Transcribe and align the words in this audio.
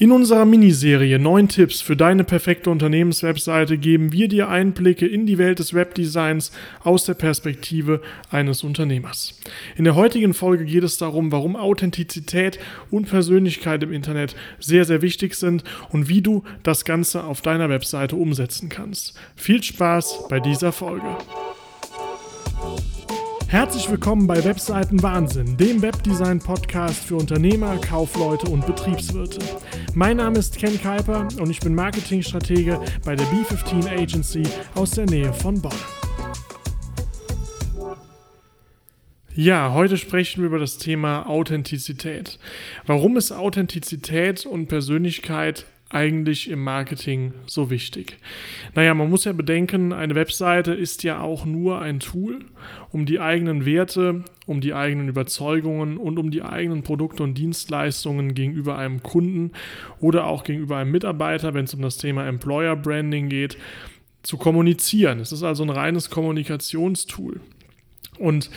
In 0.00 0.12
unserer 0.12 0.44
Miniserie 0.44 1.18
9 1.18 1.48
Tipps 1.48 1.80
für 1.80 1.96
deine 1.96 2.22
perfekte 2.22 2.70
Unternehmenswebseite 2.70 3.78
geben 3.78 4.12
wir 4.12 4.28
dir 4.28 4.48
Einblicke 4.48 5.08
in 5.08 5.26
die 5.26 5.38
Welt 5.38 5.58
des 5.58 5.74
Webdesigns 5.74 6.52
aus 6.84 7.04
der 7.04 7.14
Perspektive 7.14 8.00
eines 8.30 8.62
Unternehmers. 8.62 9.34
In 9.76 9.82
der 9.82 9.96
heutigen 9.96 10.34
Folge 10.34 10.66
geht 10.66 10.84
es 10.84 10.98
darum, 10.98 11.32
warum 11.32 11.56
Authentizität 11.56 12.60
und 12.92 13.08
Persönlichkeit 13.08 13.82
im 13.82 13.92
Internet 13.92 14.36
sehr, 14.60 14.84
sehr 14.84 15.02
wichtig 15.02 15.34
sind 15.34 15.64
und 15.90 16.08
wie 16.08 16.22
du 16.22 16.44
das 16.62 16.84
Ganze 16.84 17.24
auf 17.24 17.42
deiner 17.42 17.68
Webseite 17.68 18.14
umsetzen 18.14 18.68
kannst. 18.68 19.18
Viel 19.34 19.64
Spaß 19.64 20.28
bei 20.28 20.38
dieser 20.38 20.70
Folge. 20.70 21.08
Herzlich 23.50 23.88
willkommen 23.90 24.26
bei 24.26 24.44
Webseiten 24.44 25.02
Wahnsinn, 25.02 25.56
dem 25.56 25.80
Webdesign-Podcast 25.80 27.02
für 27.02 27.16
Unternehmer, 27.16 27.78
Kaufleute 27.78 28.46
und 28.50 28.66
Betriebswirte. 28.66 29.38
Mein 29.94 30.18
Name 30.18 30.38
ist 30.38 30.58
Ken 30.58 30.78
Kuiper 30.78 31.26
und 31.40 31.48
ich 31.48 31.58
bin 31.58 31.74
Marketingstratege 31.74 32.78
bei 33.06 33.16
der 33.16 33.24
B15 33.28 33.88
Agency 33.88 34.42
aus 34.74 34.90
der 34.90 35.06
Nähe 35.06 35.32
von 35.32 35.62
Bonn. 35.62 35.72
Ja, 39.34 39.72
heute 39.72 39.96
sprechen 39.96 40.42
wir 40.42 40.48
über 40.48 40.58
das 40.58 40.76
Thema 40.76 41.26
Authentizität. 41.26 42.38
Warum 42.84 43.16
ist 43.16 43.32
Authentizität 43.32 44.44
und 44.44 44.66
Persönlichkeit 44.66 45.64
eigentlich 45.90 46.50
im 46.50 46.62
Marketing 46.62 47.32
so 47.46 47.70
wichtig? 47.70 48.18
Naja, 48.74 48.94
man 48.94 49.08
muss 49.08 49.24
ja 49.24 49.32
bedenken, 49.32 49.92
eine 49.92 50.14
Webseite 50.14 50.72
ist 50.72 51.02
ja 51.02 51.20
auch 51.20 51.44
nur 51.44 51.80
ein 51.80 52.00
Tool, 52.00 52.44
um 52.90 53.06
die 53.06 53.20
eigenen 53.20 53.64
Werte, 53.64 54.24
um 54.46 54.60
die 54.60 54.74
eigenen 54.74 55.08
Überzeugungen 55.08 55.96
und 55.96 56.18
um 56.18 56.30
die 56.30 56.42
eigenen 56.42 56.82
Produkte 56.82 57.22
und 57.22 57.34
Dienstleistungen 57.34 58.34
gegenüber 58.34 58.76
einem 58.76 59.02
Kunden 59.02 59.52
oder 60.00 60.26
auch 60.26 60.44
gegenüber 60.44 60.76
einem 60.76 60.90
Mitarbeiter, 60.90 61.54
wenn 61.54 61.64
es 61.64 61.74
um 61.74 61.82
das 61.82 61.96
Thema 61.96 62.26
Employer 62.26 62.76
Branding 62.76 63.28
geht, 63.28 63.56
zu 64.22 64.36
kommunizieren. 64.36 65.20
Es 65.20 65.32
ist 65.32 65.42
also 65.42 65.62
ein 65.62 65.70
reines 65.70 66.10
Kommunikationstool. 66.10 67.40
Und 68.18 68.50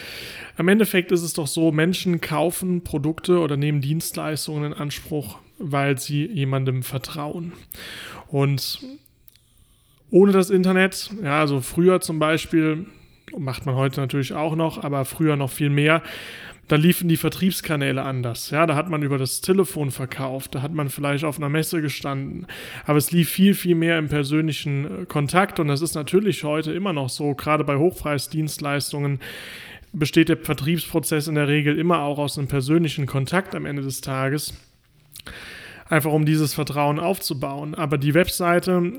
am 0.58 0.68
Endeffekt 0.68 1.12
ist 1.12 1.22
es 1.22 1.34
doch 1.34 1.48
so, 1.48 1.72
Menschen 1.72 2.20
kaufen 2.20 2.84
Produkte 2.84 3.40
oder 3.40 3.58
nehmen 3.58 3.80
Dienstleistungen 3.80 4.72
in 4.72 4.74
Anspruch, 4.74 5.38
weil 5.62 5.98
sie 5.98 6.26
jemandem 6.26 6.84
vertrauen. 6.84 7.54
Und 8.28 8.80
ohne 10.10 10.32
das 10.32 10.50
Internet, 10.50 11.10
ja, 11.24 11.40
also 11.40 11.62
früher 11.62 12.02
zum 12.02 12.20
Beispiel, 12.20 12.86
macht 13.38 13.66
man 13.66 13.76
heute 13.76 14.02
natürlich 14.02 14.34
auch 14.34 14.56
noch, 14.56 14.84
aber 14.84 15.06
früher 15.06 15.36
noch 15.36 15.50
viel 15.50 15.70
mehr, 15.70 16.04
da 16.68 16.78
liefen 16.78 17.10
die 17.10 17.18
Vertriebskanäle 17.18 18.02
anders. 18.02 18.50
Ja, 18.50 18.66
da 18.66 18.76
hat 18.76 18.90
man 18.90 19.04
über 19.04 19.18
das 19.18 19.42
Telefon 19.42 19.92
verkauft, 19.92 20.56
da 20.56 20.62
hat 20.62 20.74
man 20.74 20.90
vielleicht 20.90 21.26
auf 21.26 21.38
einer 21.38 21.50
Messe 21.50 21.82
gestanden. 21.82 22.48
Aber 22.86 22.98
es 22.98 23.12
lief 23.12 23.30
viel, 23.30 23.56
viel 23.56 23.76
mehr 23.76 23.98
im 23.98 24.08
persönlichen 24.08 25.02
äh, 25.02 25.06
Kontakt 25.06 25.60
und 25.60 25.68
das 25.68 25.82
ist 25.82 25.96
natürlich 25.96 26.46
heute 26.46 26.72
immer 26.72 26.94
noch 26.94 27.10
so, 27.10 27.36
gerade 27.36 27.66
bei 27.66 27.76
Hochpreisdienstleistungen 27.76 29.20
besteht 29.92 30.30
der 30.30 30.38
Vertriebsprozess 30.38 31.28
in 31.28 31.36
der 31.36 31.50
Regel 31.50 31.78
immer 31.78 32.04
auch 32.04 32.18
aus 32.18 32.38
einem 32.38 32.48
persönlichen 32.48 33.06
Kontakt 33.06 33.54
am 33.54 33.66
Ende 33.66 33.82
des 33.82 34.00
Tages 34.00 34.54
einfach 35.92 36.14
um 36.14 36.26
dieses 36.26 36.54
Vertrauen 36.54 37.00
aufzubauen. 37.00 37.76
Aber 37.76 37.98
die 37.98 38.14
Webseite 38.14 38.94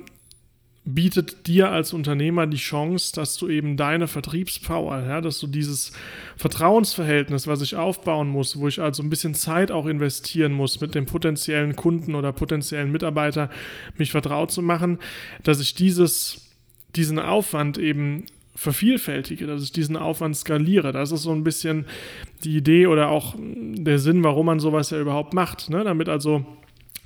bietet 0.84 1.46
dir 1.46 1.70
als 1.70 1.92
Unternehmer 1.92 2.46
die 2.46 2.58
Chance, 2.58 3.12
dass 3.14 3.36
du 3.36 3.48
eben 3.48 3.76
deine 3.76 4.08
Vertriebspower, 4.08 4.98
ja, 5.06 5.20
dass 5.20 5.38
du 5.38 5.46
dieses 5.46 5.92
Vertrauensverhältnis, 6.36 7.46
was 7.46 7.62
ich 7.62 7.76
aufbauen 7.76 8.28
muss, 8.28 8.58
wo 8.58 8.68
ich 8.68 8.80
also 8.80 9.02
ein 9.02 9.08
bisschen 9.08 9.34
Zeit 9.34 9.70
auch 9.70 9.86
investieren 9.86 10.52
muss, 10.52 10.80
mit 10.80 10.94
dem 10.94 11.06
potenziellen 11.06 11.76
Kunden 11.76 12.14
oder 12.14 12.32
potenziellen 12.32 12.92
Mitarbeiter 12.92 13.48
mich 13.96 14.10
vertraut 14.10 14.50
zu 14.50 14.60
machen, 14.60 14.98
dass 15.44 15.60
ich 15.60 15.74
dieses, 15.74 16.50
diesen 16.94 17.20
Aufwand 17.20 17.78
eben 17.78 18.26
vervielfältige, 18.54 19.46
dass 19.46 19.62
ich 19.62 19.72
diesen 19.72 19.96
Aufwand 19.96 20.36
skaliere. 20.36 20.92
Das 20.92 21.10
ist 21.10 21.22
so 21.22 21.32
ein 21.32 21.44
bisschen 21.44 21.86
die 22.44 22.56
Idee 22.56 22.86
oder 22.86 23.08
auch 23.08 23.34
der 23.38 23.98
Sinn, 23.98 24.22
warum 24.24 24.46
man 24.46 24.60
sowas 24.60 24.90
ja 24.90 25.00
überhaupt 25.00 25.32
macht, 25.32 25.70
ne? 25.70 25.84
damit 25.84 26.10
also 26.10 26.44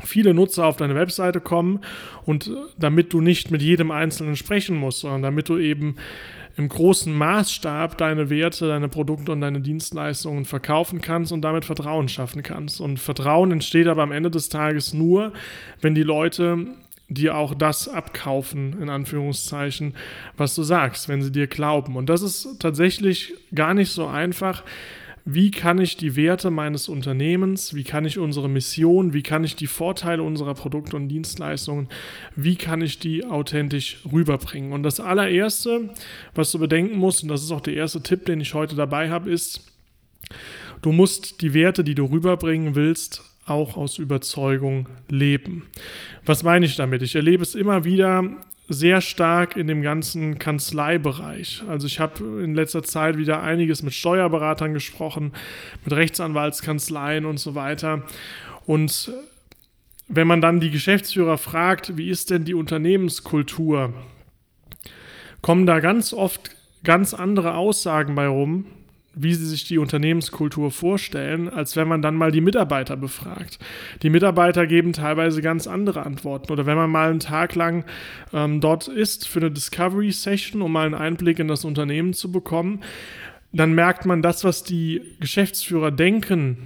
viele 0.04 0.34
Nutzer 0.34 0.66
auf 0.66 0.76
deine 0.76 0.94
Webseite 0.94 1.40
kommen 1.40 1.80
und 2.24 2.50
damit 2.78 3.12
du 3.12 3.20
nicht 3.20 3.50
mit 3.50 3.62
jedem 3.62 3.90
Einzelnen 3.90 4.36
sprechen 4.36 4.76
musst, 4.76 5.00
sondern 5.00 5.22
damit 5.22 5.48
du 5.48 5.58
eben 5.58 5.96
im 6.56 6.68
großen 6.68 7.12
Maßstab 7.12 7.98
deine 7.98 8.30
Werte, 8.30 8.68
deine 8.68 8.88
Produkte 8.88 9.32
und 9.32 9.42
deine 9.42 9.60
Dienstleistungen 9.60 10.46
verkaufen 10.46 11.00
kannst 11.02 11.32
und 11.32 11.42
damit 11.42 11.66
Vertrauen 11.66 12.08
schaffen 12.08 12.42
kannst. 12.42 12.80
Und 12.80 12.98
Vertrauen 12.98 13.52
entsteht 13.52 13.86
aber 13.88 14.02
am 14.02 14.12
Ende 14.12 14.30
des 14.30 14.48
Tages 14.48 14.94
nur, 14.94 15.32
wenn 15.82 15.94
die 15.94 16.02
Leute 16.02 16.66
dir 17.08 17.36
auch 17.36 17.54
das 17.54 17.88
abkaufen, 17.88 18.80
in 18.80 18.88
Anführungszeichen, 18.88 19.94
was 20.36 20.54
du 20.54 20.62
sagst, 20.62 21.08
wenn 21.08 21.22
sie 21.22 21.30
dir 21.30 21.46
glauben. 21.46 21.96
Und 21.96 22.08
das 22.08 22.22
ist 22.22 22.58
tatsächlich 22.58 23.34
gar 23.54 23.74
nicht 23.74 23.90
so 23.90 24.06
einfach, 24.06 24.64
wie 25.28 25.50
kann 25.50 25.80
ich 25.80 25.96
die 25.96 26.14
Werte 26.14 26.52
meines 26.52 26.88
Unternehmens, 26.88 27.74
wie 27.74 27.82
kann 27.82 28.04
ich 28.04 28.16
unsere 28.16 28.48
Mission, 28.48 29.12
wie 29.12 29.24
kann 29.24 29.42
ich 29.42 29.56
die 29.56 29.66
Vorteile 29.66 30.22
unserer 30.22 30.54
Produkte 30.54 30.94
und 30.94 31.08
Dienstleistungen, 31.08 31.88
wie 32.36 32.54
kann 32.54 32.80
ich 32.80 33.00
die 33.00 33.24
authentisch 33.24 33.98
rüberbringen. 34.10 34.72
Und 34.72 34.84
das 34.84 35.00
allererste, 35.00 35.90
was 36.36 36.52
du 36.52 36.60
bedenken 36.60 36.96
musst, 36.96 37.24
und 37.24 37.28
das 37.28 37.42
ist 37.42 37.50
auch 37.50 37.60
der 37.60 37.74
erste 37.74 38.04
Tipp, 38.04 38.24
den 38.26 38.40
ich 38.40 38.54
heute 38.54 38.76
dabei 38.76 39.10
habe, 39.10 39.28
ist, 39.28 39.66
du 40.80 40.92
musst 40.92 41.40
die 41.40 41.54
Werte, 41.54 41.82
die 41.82 41.96
du 41.96 42.04
rüberbringen 42.04 42.76
willst, 42.76 43.24
auch 43.46 43.76
aus 43.76 43.98
Überzeugung 43.98 44.88
leben. 45.08 45.66
Was 46.24 46.44
meine 46.44 46.66
ich 46.66 46.76
damit? 46.76 47.02
Ich 47.02 47.16
erlebe 47.16 47.42
es 47.42 47.56
immer 47.56 47.84
wieder 47.84 48.22
sehr 48.68 49.00
stark 49.00 49.56
in 49.56 49.66
dem 49.66 49.82
ganzen 49.82 50.38
Kanzleibereich. 50.38 51.62
Also 51.68 51.86
ich 51.86 52.00
habe 52.00 52.42
in 52.42 52.54
letzter 52.54 52.82
Zeit 52.82 53.16
wieder 53.16 53.42
einiges 53.42 53.82
mit 53.82 53.94
Steuerberatern 53.94 54.74
gesprochen, 54.74 55.32
mit 55.84 55.94
Rechtsanwaltskanzleien 55.94 57.26
und 57.26 57.38
so 57.38 57.54
weiter. 57.54 58.02
Und 58.66 59.12
wenn 60.08 60.26
man 60.26 60.40
dann 60.40 60.60
die 60.60 60.70
Geschäftsführer 60.70 61.38
fragt, 61.38 61.96
wie 61.96 62.10
ist 62.10 62.30
denn 62.30 62.44
die 62.44 62.54
Unternehmenskultur, 62.54 63.92
kommen 65.42 65.66
da 65.66 65.80
ganz 65.80 66.12
oft 66.12 66.50
ganz 66.82 67.14
andere 67.14 67.54
Aussagen 67.54 68.14
bei 68.14 68.26
rum, 68.26 68.66
wie 69.18 69.32
sie 69.32 69.46
sich 69.46 69.64
die 69.64 69.78
Unternehmenskultur 69.78 70.70
vorstellen, 70.70 71.48
als 71.48 71.74
wenn 71.74 71.88
man 71.88 72.02
dann 72.02 72.16
mal 72.16 72.30
die 72.30 72.42
Mitarbeiter 72.42 72.98
befragt. 72.98 73.58
Die 74.02 74.10
Mitarbeiter 74.10 74.66
geben 74.66 74.92
teilweise 74.92 75.40
ganz 75.40 75.66
andere 75.66 76.04
Antworten. 76.04 76.52
Oder 76.52 76.66
wenn 76.66 76.76
man 76.76 76.90
mal 76.90 77.08
einen 77.08 77.20
Tag 77.20 77.54
lang 77.54 77.86
ähm, 78.34 78.60
dort 78.60 78.88
ist 78.88 79.26
für 79.26 79.40
eine 79.40 79.50
Discovery 79.50 80.12
Session, 80.12 80.60
um 80.60 80.70
mal 80.70 80.84
einen 80.84 80.94
Einblick 80.94 81.38
in 81.38 81.48
das 81.48 81.64
Unternehmen 81.64 82.12
zu 82.12 82.30
bekommen, 82.30 82.82
dann 83.52 83.72
merkt 83.72 84.04
man, 84.04 84.20
das, 84.20 84.44
was 84.44 84.64
die 84.64 85.00
Geschäftsführer 85.18 85.90
denken, 85.90 86.58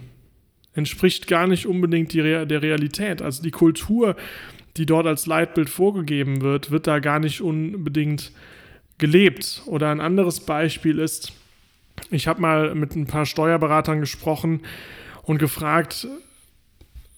entspricht 0.75 1.29
gar 1.29 1.47
nicht 1.47 1.67
unbedingt 1.67 2.13
Re 2.17 2.49
der 2.49 2.63
Realität. 2.63 3.23
Also 3.23 3.45
die 3.45 3.53
Kultur, 3.53 4.17
die 4.77 4.87
dort 4.87 5.07
als 5.07 5.27
Leitbild 5.27 5.71
vorgegeben 5.71 6.41
wird, 6.41 6.73
wird 6.73 6.89
da 6.89 6.99
gar 6.99 7.21
nicht 7.21 7.43
unbedingt 7.43 8.33
gelebt. 8.99 9.63
Oder 9.67 9.91
ein 9.91 10.01
anderes 10.01 10.41
Beispiel 10.41 10.99
ist, 10.99 11.33
ich 12.11 12.29
habe 12.29 12.41
mal 12.41 12.75
mit 12.75 12.97
ein 12.97 13.07
paar 13.07 13.27
Steuerberatern 13.27 14.01
gesprochen 14.01 14.61
und 15.23 15.39
gefragt, 15.39 16.09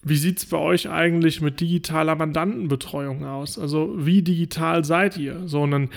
wie 0.04 0.16
sieht 0.16 0.38
es 0.38 0.47
bei 0.47 0.56
euch 0.58 0.91
eigentlich 0.91 1.41
mit 1.41 1.60
digitaler 1.60 2.16
Mandantenbetreuung 2.16 3.25
aus? 3.25 3.56
Also 3.56 3.94
wie 3.97 4.22
digital 4.22 4.84
seid 4.84 5.16
ihr? 5.16 5.47
So, 5.47 5.62
und 5.62 5.70
dann 5.70 5.91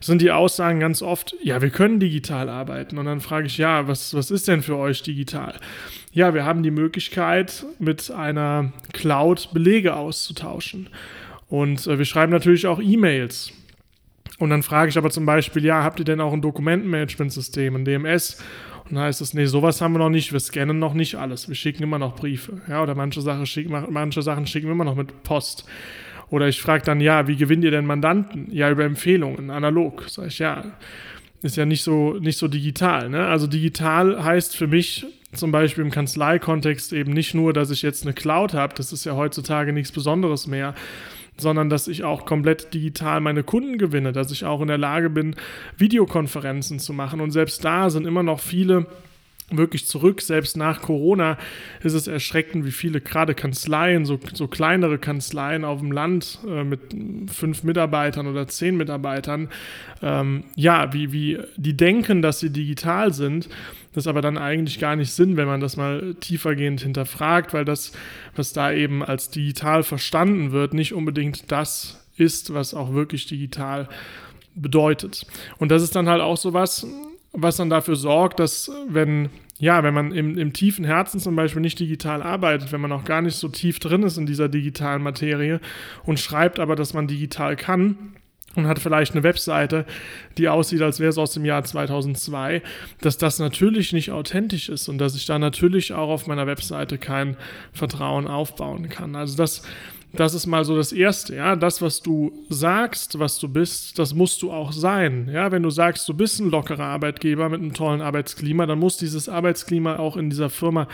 sind 0.00 0.22
die 0.22 0.30
Aussagen 0.30 0.80
ganz 0.80 1.02
oft, 1.02 1.36
ja, 1.42 1.60
wir 1.60 1.68
können 1.68 2.00
digital 2.00 2.48
arbeiten. 2.48 2.96
Und 2.96 3.04
dann 3.04 3.20
frage 3.20 3.46
ich, 3.46 3.58
ja, 3.58 3.86
was, 3.86 4.14
was 4.14 4.30
ist 4.30 4.48
denn 4.48 4.62
für 4.62 4.76
euch 4.76 5.02
digital? 5.02 5.60
Ja, 6.12 6.32
wir 6.32 6.46
haben 6.46 6.62
die 6.62 6.70
Möglichkeit, 6.70 7.66
mit 7.78 8.10
einer 8.10 8.72
Cloud 8.94 9.50
Belege 9.52 9.94
auszutauschen. 9.94 10.88
Und 11.48 11.86
äh, 11.86 11.98
wir 11.98 12.06
schreiben 12.06 12.32
natürlich 12.32 12.66
auch 12.66 12.80
E-Mails. 12.80 13.52
Und 14.40 14.48
dann 14.48 14.62
frage 14.62 14.88
ich 14.88 14.96
aber 14.96 15.10
zum 15.10 15.26
Beispiel, 15.26 15.64
ja, 15.66 15.84
habt 15.84 15.98
ihr 15.98 16.06
denn 16.06 16.20
auch 16.20 16.32
ein 16.32 16.40
Dokumentenmanagementsystem, 16.40 17.76
ein 17.76 17.84
DMS? 17.84 18.42
Und 18.88 18.94
dann 18.94 19.04
heißt 19.04 19.20
es, 19.20 19.34
nee, 19.34 19.44
sowas 19.44 19.82
haben 19.82 19.92
wir 19.92 19.98
noch 19.98 20.08
nicht, 20.08 20.32
wir 20.32 20.40
scannen 20.40 20.78
noch 20.78 20.94
nicht 20.94 21.16
alles, 21.16 21.46
wir 21.46 21.54
schicken 21.54 21.82
immer 21.82 21.98
noch 21.98 22.16
Briefe. 22.16 22.62
Ja, 22.66 22.82
oder 22.82 22.94
manche 22.94 23.20
Sachen 23.20 23.44
schicken, 23.44 23.70
manche 23.90 24.22
Sachen 24.22 24.46
schicken 24.46 24.66
wir 24.68 24.72
immer 24.72 24.86
noch 24.86 24.94
mit 24.96 25.24
Post. 25.24 25.66
Oder 26.30 26.48
ich 26.48 26.62
frage 26.62 26.82
dann, 26.84 27.02
ja, 27.02 27.28
wie 27.28 27.36
gewinnt 27.36 27.64
ihr 27.64 27.70
denn 27.70 27.84
Mandanten? 27.84 28.46
Ja, 28.50 28.70
über 28.70 28.84
Empfehlungen, 28.84 29.50
analog. 29.50 30.04
Sag 30.08 30.28
ich, 30.28 30.38
ja, 30.38 30.64
ist 31.42 31.58
ja 31.58 31.66
nicht 31.66 31.82
so, 31.82 32.14
nicht 32.14 32.38
so 32.38 32.48
digital. 32.48 33.10
Ne? 33.10 33.26
Also 33.26 33.46
digital 33.46 34.24
heißt 34.24 34.56
für 34.56 34.68
mich 34.68 35.06
zum 35.34 35.52
Beispiel 35.52 35.84
im 35.84 35.90
Kanzleikontext 35.90 36.94
eben 36.94 37.12
nicht 37.12 37.34
nur, 37.34 37.52
dass 37.52 37.70
ich 37.70 37.82
jetzt 37.82 38.04
eine 38.04 38.14
Cloud 38.14 38.54
habe, 38.54 38.74
das 38.74 38.90
ist 38.90 39.04
ja 39.04 39.16
heutzutage 39.16 39.74
nichts 39.74 39.92
Besonderes 39.92 40.46
mehr, 40.46 40.74
sondern 41.40 41.70
dass 41.70 41.88
ich 41.88 42.04
auch 42.04 42.26
komplett 42.26 42.74
digital 42.74 43.20
meine 43.20 43.42
Kunden 43.42 43.78
gewinne, 43.78 44.12
dass 44.12 44.30
ich 44.30 44.44
auch 44.44 44.60
in 44.60 44.68
der 44.68 44.78
Lage 44.78 45.10
bin, 45.10 45.36
Videokonferenzen 45.76 46.78
zu 46.78 46.92
machen. 46.92 47.20
Und 47.20 47.30
selbst 47.30 47.64
da 47.64 47.90
sind 47.90 48.06
immer 48.06 48.22
noch 48.22 48.40
viele 48.40 48.86
wirklich 49.50 49.86
zurück. 49.86 50.22
Selbst 50.22 50.56
nach 50.56 50.80
Corona 50.80 51.38
ist 51.82 51.94
es 51.94 52.06
erschreckend, 52.06 52.64
wie 52.64 52.72
viele 52.72 53.00
gerade 53.00 53.34
Kanzleien, 53.34 54.04
so, 54.04 54.18
so 54.32 54.48
kleinere 54.48 54.98
Kanzleien 54.98 55.64
auf 55.64 55.80
dem 55.80 55.92
Land 55.92 56.38
äh, 56.46 56.64
mit 56.64 56.80
fünf 57.32 57.62
Mitarbeitern 57.62 58.26
oder 58.26 58.48
zehn 58.48 58.76
Mitarbeitern, 58.76 59.48
ähm, 60.02 60.44
ja, 60.54 60.92
wie, 60.92 61.12
wie 61.12 61.38
die 61.56 61.76
denken, 61.76 62.22
dass 62.22 62.40
sie 62.40 62.50
digital 62.50 63.12
sind. 63.12 63.48
Das 63.92 64.06
aber 64.06 64.20
dann 64.20 64.38
eigentlich 64.38 64.78
gar 64.78 64.94
nicht 64.94 65.12
Sinn, 65.12 65.36
wenn 65.36 65.48
man 65.48 65.60
das 65.60 65.76
mal 65.76 66.14
tiefergehend 66.20 66.80
hinterfragt, 66.80 67.52
weil 67.52 67.64
das, 67.64 67.92
was 68.36 68.52
da 68.52 68.72
eben 68.72 69.02
als 69.02 69.30
digital 69.30 69.82
verstanden 69.82 70.52
wird, 70.52 70.74
nicht 70.74 70.94
unbedingt 70.94 71.50
das 71.50 72.06
ist, 72.16 72.54
was 72.54 72.74
auch 72.74 72.92
wirklich 72.92 73.26
digital 73.26 73.88
bedeutet. 74.54 75.26
Und 75.58 75.70
das 75.70 75.82
ist 75.82 75.96
dann 75.96 76.08
halt 76.08 76.20
auch 76.20 76.36
so 76.36 76.52
was, 76.52 76.86
was 77.32 77.56
dann 77.56 77.70
dafür 77.70 77.96
sorgt, 77.96 78.40
dass 78.40 78.70
wenn, 78.88 79.30
ja, 79.58 79.82
wenn 79.82 79.94
man 79.94 80.12
im, 80.12 80.38
im 80.38 80.52
tiefen 80.52 80.84
Herzen 80.84 81.20
zum 81.20 81.36
Beispiel 81.36 81.62
nicht 81.62 81.78
digital 81.78 82.22
arbeitet, 82.22 82.72
wenn 82.72 82.80
man 82.80 82.92
auch 82.92 83.04
gar 83.04 83.22
nicht 83.22 83.36
so 83.36 83.48
tief 83.48 83.78
drin 83.78 84.02
ist 84.02 84.18
in 84.18 84.26
dieser 84.26 84.48
digitalen 84.48 85.02
Materie 85.02 85.60
und 86.04 86.20
schreibt 86.20 86.58
aber, 86.58 86.76
dass 86.76 86.94
man 86.94 87.06
digital 87.06 87.56
kann, 87.56 88.14
und 88.56 88.66
hat 88.66 88.80
vielleicht 88.80 89.12
eine 89.12 89.22
Webseite, 89.22 89.84
die 90.36 90.48
aussieht, 90.48 90.82
als 90.82 90.98
wäre 90.98 91.10
es 91.10 91.18
aus 91.18 91.32
dem 91.32 91.44
Jahr 91.44 91.62
2002, 91.62 92.62
dass 93.00 93.16
das 93.16 93.38
natürlich 93.38 93.92
nicht 93.92 94.10
authentisch 94.10 94.68
ist 94.68 94.88
und 94.88 94.98
dass 94.98 95.14
ich 95.14 95.26
da 95.26 95.38
natürlich 95.38 95.92
auch 95.92 96.08
auf 96.08 96.26
meiner 96.26 96.46
Webseite 96.46 96.98
kein 96.98 97.36
Vertrauen 97.72 98.26
aufbauen 98.26 98.88
kann. 98.88 99.14
Also 99.14 99.36
das 99.36 99.62
das 100.12 100.34
ist 100.34 100.46
mal 100.46 100.64
so 100.64 100.76
das 100.76 100.92
Erste, 100.92 101.36
ja. 101.36 101.54
Das, 101.54 101.80
was 101.80 102.00
du 102.02 102.32
sagst, 102.48 103.18
was 103.18 103.38
du 103.38 103.48
bist, 103.48 103.98
das 103.98 104.14
musst 104.14 104.42
du 104.42 104.50
auch 104.50 104.72
sein. 104.72 105.30
Ja, 105.32 105.52
wenn 105.52 105.62
du 105.62 105.70
sagst, 105.70 106.08
du 106.08 106.14
bist 106.14 106.40
ein 106.40 106.50
lockerer 106.50 106.84
Arbeitgeber 106.84 107.48
mit 107.48 107.60
einem 107.60 107.74
tollen 107.74 108.00
Arbeitsklima, 108.00 108.66
dann 108.66 108.78
muss 108.78 108.96
dieses 108.96 109.28
Arbeitsklima 109.28 109.96
auch 109.96 110.16
in 110.16 110.30
dieser 110.30 110.50
Firma 110.50 110.88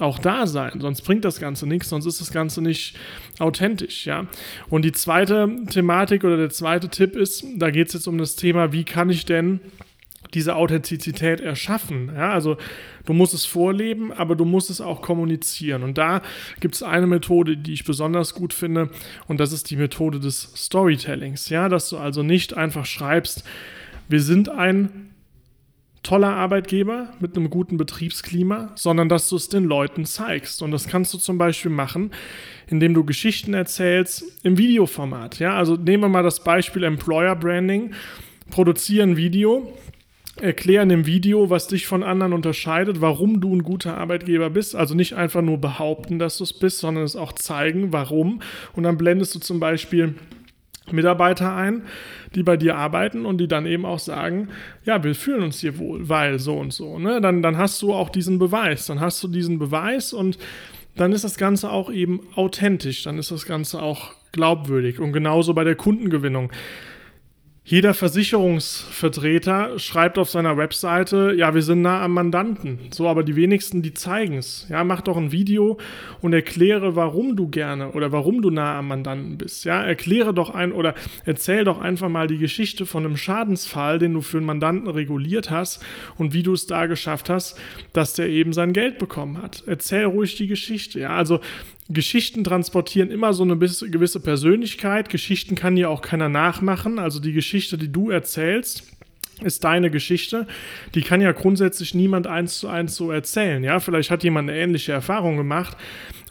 auch 0.00 0.18
da 0.18 0.46
sein. 0.46 0.80
Sonst 0.80 1.02
bringt 1.02 1.24
das 1.24 1.38
Ganze 1.38 1.66
nichts, 1.66 1.90
sonst 1.90 2.06
ist 2.06 2.20
das 2.20 2.32
Ganze 2.32 2.60
nicht 2.60 2.96
authentisch, 3.38 4.06
ja. 4.06 4.26
Und 4.68 4.84
die 4.84 4.92
zweite 4.92 5.48
Thematik 5.70 6.24
oder 6.24 6.36
der 6.36 6.50
zweite 6.50 6.88
Tipp 6.88 7.14
ist, 7.14 7.44
da 7.56 7.70
geht 7.70 7.88
es 7.88 7.94
jetzt 7.94 8.08
um 8.08 8.18
das 8.18 8.36
Thema, 8.36 8.72
wie 8.72 8.84
kann 8.84 9.10
ich 9.10 9.26
denn 9.26 9.60
diese 10.36 10.54
Authentizität 10.54 11.40
erschaffen. 11.40 12.12
Ja, 12.14 12.30
also 12.30 12.58
du 13.06 13.14
musst 13.14 13.32
es 13.32 13.46
vorleben, 13.46 14.12
aber 14.12 14.36
du 14.36 14.44
musst 14.44 14.68
es 14.68 14.82
auch 14.82 15.00
kommunizieren. 15.00 15.82
Und 15.82 15.96
da 15.96 16.20
gibt 16.60 16.74
es 16.74 16.82
eine 16.82 17.06
Methode, 17.06 17.56
die 17.56 17.72
ich 17.72 17.84
besonders 17.84 18.34
gut 18.34 18.52
finde, 18.52 18.90
und 19.28 19.40
das 19.40 19.52
ist 19.52 19.70
die 19.70 19.76
Methode 19.76 20.20
des 20.20 20.52
Storytellings. 20.54 21.48
Ja, 21.48 21.70
dass 21.70 21.88
du 21.88 21.96
also 21.96 22.22
nicht 22.22 22.54
einfach 22.54 22.84
schreibst, 22.84 23.44
wir 24.08 24.20
sind 24.20 24.50
ein 24.50 25.14
toller 26.02 26.34
Arbeitgeber 26.34 27.08
mit 27.18 27.34
einem 27.34 27.48
guten 27.48 27.78
Betriebsklima, 27.78 28.72
sondern 28.74 29.08
dass 29.08 29.30
du 29.30 29.36
es 29.36 29.48
den 29.48 29.64
Leuten 29.64 30.04
zeigst. 30.04 30.60
Und 30.62 30.70
das 30.70 30.86
kannst 30.86 31.14
du 31.14 31.18
zum 31.18 31.38
Beispiel 31.38 31.70
machen, 31.70 32.10
indem 32.66 32.92
du 32.92 33.04
Geschichten 33.04 33.54
erzählst 33.54 34.22
im 34.44 34.58
Videoformat. 34.58 35.38
Ja, 35.38 35.56
also 35.56 35.76
nehmen 35.76 36.04
wir 36.04 36.08
mal 36.08 36.22
das 36.22 36.44
Beispiel 36.44 36.84
Employer 36.84 37.34
Branding. 37.34 37.92
Produzieren 38.50 39.16
ein 39.16 39.72
Video, 40.36 40.46
erklären 40.46 40.90
im 40.90 41.06
Video, 41.06 41.50
was 41.50 41.66
dich 41.66 41.86
von 41.86 42.02
anderen 42.02 42.32
unterscheidet, 42.32 43.00
warum 43.00 43.40
du 43.40 43.54
ein 43.54 43.62
guter 43.62 43.96
Arbeitgeber 43.96 44.50
bist. 44.50 44.76
Also 44.76 44.94
nicht 44.94 45.14
einfach 45.14 45.42
nur 45.42 45.58
behaupten, 45.58 46.18
dass 46.18 46.38
du 46.38 46.44
es 46.44 46.52
bist, 46.52 46.78
sondern 46.78 47.04
es 47.04 47.16
auch 47.16 47.32
zeigen, 47.32 47.92
warum. 47.92 48.40
Und 48.74 48.84
dann 48.84 48.96
blendest 48.96 49.34
du 49.34 49.38
zum 49.38 49.60
Beispiel 49.60 50.14
Mitarbeiter 50.90 51.54
ein, 51.54 51.82
die 52.34 52.42
bei 52.42 52.56
dir 52.56 52.76
arbeiten 52.76 53.26
und 53.26 53.38
die 53.38 53.48
dann 53.48 53.66
eben 53.66 53.84
auch 53.84 53.98
sagen, 53.98 54.48
ja, 54.84 55.02
wir 55.02 55.14
fühlen 55.14 55.42
uns 55.42 55.60
hier 55.60 55.78
wohl, 55.78 56.08
weil 56.08 56.38
so 56.38 56.56
und 56.56 56.72
so. 56.72 56.98
Ne? 56.98 57.20
Dann, 57.20 57.42
dann 57.42 57.56
hast 57.56 57.82
du 57.82 57.92
auch 57.92 58.08
diesen 58.08 58.38
Beweis. 58.38 58.86
Dann 58.86 59.00
hast 59.00 59.22
du 59.22 59.28
diesen 59.28 59.58
Beweis 59.58 60.12
und 60.12 60.38
dann 60.94 61.12
ist 61.12 61.24
das 61.24 61.38
Ganze 61.38 61.70
auch 61.70 61.90
eben 61.90 62.20
authentisch. 62.36 63.02
Dann 63.02 63.18
ist 63.18 63.30
das 63.30 63.46
Ganze 63.46 63.82
auch 63.82 64.12
glaubwürdig. 64.32 65.00
Und 65.00 65.12
genauso 65.12 65.54
bei 65.54 65.64
der 65.64 65.74
Kundengewinnung. 65.74 66.52
Jeder 67.68 67.94
Versicherungsvertreter 67.94 69.80
schreibt 69.80 70.18
auf 70.18 70.30
seiner 70.30 70.56
Webseite, 70.56 71.34
ja, 71.36 71.52
wir 71.52 71.62
sind 71.62 71.82
nah 71.82 72.00
am 72.00 72.12
Mandanten. 72.12 72.78
So, 72.92 73.08
aber 73.08 73.24
die 73.24 73.34
wenigsten, 73.34 73.82
die 73.82 73.92
zeigen 73.92 74.34
es. 74.34 74.68
Ja, 74.68 74.84
mach 74.84 75.00
doch 75.00 75.16
ein 75.16 75.32
Video 75.32 75.76
und 76.20 76.32
erkläre, 76.32 76.94
warum 76.94 77.34
du 77.34 77.48
gerne 77.48 77.90
oder 77.90 78.12
warum 78.12 78.40
du 78.40 78.50
nah 78.50 78.78
am 78.78 78.86
Mandanten 78.86 79.36
bist. 79.36 79.64
Ja, 79.64 79.82
erkläre 79.82 80.32
doch 80.32 80.50
ein 80.50 80.70
oder 80.70 80.94
erzähl 81.24 81.64
doch 81.64 81.80
einfach 81.80 82.08
mal 82.08 82.28
die 82.28 82.38
Geschichte 82.38 82.86
von 82.86 83.04
einem 83.04 83.16
Schadensfall, 83.16 83.98
den 83.98 84.14
du 84.14 84.20
für 84.20 84.36
einen 84.36 84.46
Mandanten 84.46 84.88
reguliert 84.88 85.50
hast 85.50 85.84
und 86.18 86.32
wie 86.32 86.44
du 86.44 86.52
es 86.52 86.68
da 86.68 86.86
geschafft 86.86 87.28
hast, 87.28 87.58
dass 87.92 88.14
der 88.14 88.28
eben 88.28 88.52
sein 88.52 88.74
Geld 88.74 89.00
bekommen 89.00 89.42
hat. 89.42 89.64
Erzähl 89.66 90.04
ruhig 90.04 90.36
die 90.36 90.46
Geschichte. 90.46 91.00
Ja, 91.00 91.16
also 91.16 91.40
Geschichten 91.88 92.42
transportieren 92.42 93.10
immer 93.10 93.32
so 93.32 93.44
eine 93.44 93.56
gewisse 93.56 94.20
Persönlichkeit. 94.20 95.08
Geschichten 95.08 95.54
kann 95.54 95.76
ja 95.76 95.88
auch 95.88 96.02
keiner 96.02 96.28
nachmachen. 96.28 96.98
Also 96.98 97.20
die 97.20 97.32
Geschichte, 97.32 97.78
die 97.78 97.92
du 97.92 98.10
erzählst, 98.10 98.84
ist 99.42 99.64
deine 99.64 99.90
Geschichte. 99.90 100.46
Die 100.94 101.02
kann 101.02 101.20
ja 101.20 101.32
grundsätzlich 101.32 101.94
niemand 101.94 102.26
eins 102.26 102.58
zu 102.58 102.68
eins 102.68 102.96
so 102.96 103.10
erzählen. 103.10 103.62
Ja, 103.62 103.80
vielleicht 103.80 104.10
hat 104.10 104.24
jemand 104.24 104.48
eine 104.48 104.58
ähnliche 104.58 104.92
Erfahrung 104.92 105.36
gemacht, 105.36 105.76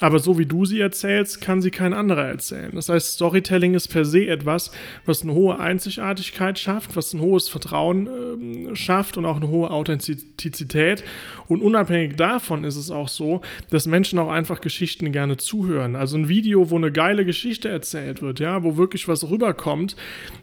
aber 0.02 0.20
so 0.20 0.38
wie 0.38 0.46
du 0.46 0.66
sie 0.66 0.82
erzählst, 0.82 1.40
kann 1.40 1.62
sie 1.62 1.72
kein 1.72 1.94
anderer 1.94 2.26
erzählen. 2.26 2.72
Das 2.74 2.90
heißt, 2.90 3.14
Storytelling 3.14 3.76
ist 3.76 3.88
per 3.88 4.04
se 4.04 4.28
etwas, 4.28 4.72
was 5.06 5.22
eine 5.22 5.34
hohe 5.34 5.58
Einzigartigkeit 5.58 6.60
schafft, 6.60 6.98
was 6.98 7.14
ein 7.14 7.22
hohes 7.22 7.48
Vertrauen 7.48 8.72
äh, 8.72 8.76
schafft 8.76 9.18
und 9.18 9.26
auch 9.26 9.38
eine 9.38 9.48
hohe 9.48 9.72
Authentizität. 9.72 11.04
Und 11.48 11.62
unabhängig 11.62 12.18
davon 12.18 12.66
ist 12.66 12.76
es 12.76 12.92
auch 12.92 13.08
so, 13.08 13.42
dass 13.70 13.88
Menschen 13.88 14.20
auch 14.20 14.30
einfach 14.30 14.60
Geschichten 14.60 15.14
gerne 15.14 15.38
zuhören. 15.38 15.96
Also 15.96 16.18
ein 16.18 16.28
Video, 16.28 16.70
wo 16.70 16.76
eine 16.76 16.92
geile 16.92 17.24
Geschichte 17.24 17.70
erzählt 17.70 18.22
wird, 18.22 18.42
ja, 18.42 18.64
wo 18.64 18.76
wirklich 18.76 19.08
was 19.08 19.30
rüberkommt, 19.30 19.96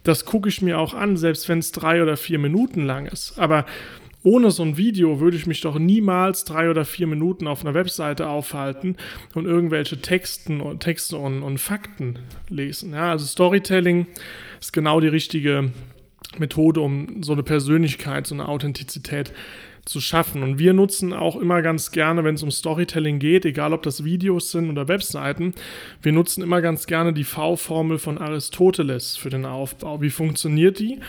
das 0.03 0.25
gucke 0.25 0.49
ich 0.49 0.63
mir 0.63 0.79
auch 0.79 0.95
an, 0.95 1.19
selbst 1.19 1.49
wenn 1.51 1.59
es 1.59 1.73
drei 1.73 2.03
oder 2.03 2.17
vier 2.17 2.39
Minuten 2.39 2.87
lang 2.87 3.05
ist. 3.05 3.39
Aber 3.39 3.67
ohne 4.25 4.51
so 4.51 4.63
ein 4.63 4.77
Video 4.77 5.21
würde 5.21 5.37
ich 5.37 5.47
mich 5.47 5.61
doch 5.61 5.79
niemals 5.79 6.45
drei 6.45 6.71
oder 6.71 6.85
vier 6.85 7.07
Minuten 7.07 7.47
auf 7.47 7.65
einer 7.65 7.75
Webseite 7.75 8.29
aufhalten 8.29 8.97
und 9.35 9.47
irgendwelche 9.47 10.01
Texten, 10.01 10.79
Texte 10.79 11.17
und, 11.17 11.43
und 11.43 11.59
Fakten 11.59 12.19
lesen. 12.49 12.93
Ja, 12.93 13.11
also 13.11 13.25
Storytelling 13.25 14.07
ist 14.61 14.73
genau 14.73 15.01
die 15.01 15.09
richtige 15.09 15.73
Methode, 16.39 16.81
um 16.81 17.23
so 17.23 17.33
eine 17.33 17.43
Persönlichkeit, 17.43 18.27
so 18.27 18.35
eine 18.35 18.49
Authentizität 18.49 19.33
zu 19.85 20.01
schaffen. 20.01 20.43
Und 20.43 20.59
wir 20.59 20.73
nutzen 20.73 21.13
auch 21.13 21.37
immer 21.37 21.61
ganz 21.61 21.91
gerne, 21.91 22.23
wenn 22.23 22.37
es 22.37 22.43
um 22.43 22.51
Storytelling 22.51 23.19
geht, 23.19 23.45
egal 23.45 23.73
ob 23.73 23.83
das 23.83 24.05
Videos 24.05 24.53
sind 24.53 24.71
oder 24.71 24.87
Webseiten, 24.89 25.55
wir 26.01 26.13
nutzen 26.13 26.43
immer 26.43 26.63
ganz 26.63 26.87
gerne 26.87 27.13
die 27.13 27.25
V-Formel 27.25 27.99
von 27.99 28.19
Aristoteles 28.19 29.17
für 29.17 29.31
den 29.31 29.45
Aufbau. 29.45 30.01
Wie 30.01 30.11
funktioniert 30.11 30.79
die? 30.79 31.01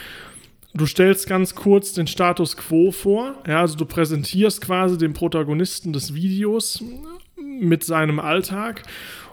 Du 0.76 0.88
stellst 0.88 1.28
ganz 1.28 1.54
kurz 1.54 1.94
den 1.94 2.08
Status 2.08 2.58
quo 2.58 2.92
vor, 2.92 3.36
ja, 3.48 3.62
also 3.62 3.78
du 3.78 3.86
präsentierst 3.86 4.60
quasi 4.62 4.98
den 4.98 5.14
Protagonisten 5.14 5.94
des 5.94 6.16
Videos 6.16 6.84
mit 7.38 7.84
seinem 7.84 8.20
Alltag 8.20 8.82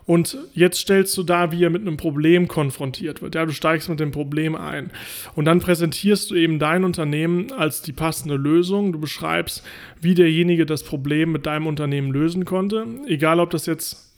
und 0.04 0.36
jetzt 0.54 0.80
stellst 0.80 1.16
du 1.16 1.22
da, 1.22 1.50
wie 1.50 1.64
er 1.64 1.70
mit 1.70 1.80
einem 1.80 1.96
Problem 1.96 2.46
konfrontiert 2.46 3.22
wird. 3.22 3.36
Ja, 3.36 3.46
du 3.46 3.52
steigst 3.52 3.88
mit 3.88 4.00
dem 4.00 4.10
Problem 4.10 4.56
ein. 4.56 4.90
Und 5.34 5.44
dann 5.44 5.60
präsentierst 5.60 6.30
du 6.30 6.34
eben 6.34 6.58
dein 6.58 6.84
Unternehmen 6.84 7.52
als 7.52 7.80
die 7.80 7.92
passende 7.92 8.34
Lösung. 8.34 8.92
Du 8.92 8.98
beschreibst, 8.98 9.62
wie 10.00 10.14
derjenige 10.14 10.66
das 10.66 10.82
Problem 10.82 11.32
mit 11.32 11.46
deinem 11.46 11.68
Unternehmen 11.68 12.10
lösen 12.10 12.44
konnte. 12.44 12.86
Egal, 13.06 13.38
ob 13.38 13.50
das 13.50 13.66
jetzt 13.66 14.12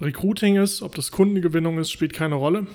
Recruiting 0.00 0.56
ist, 0.56 0.80
ob 0.80 0.94
das 0.94 1.10
Kundengewinnung 1.10 1.78
ist, 1.78 1.90
spielt 1.90 2.12
keine 2.12 2.36
Rolle 2.36 2.66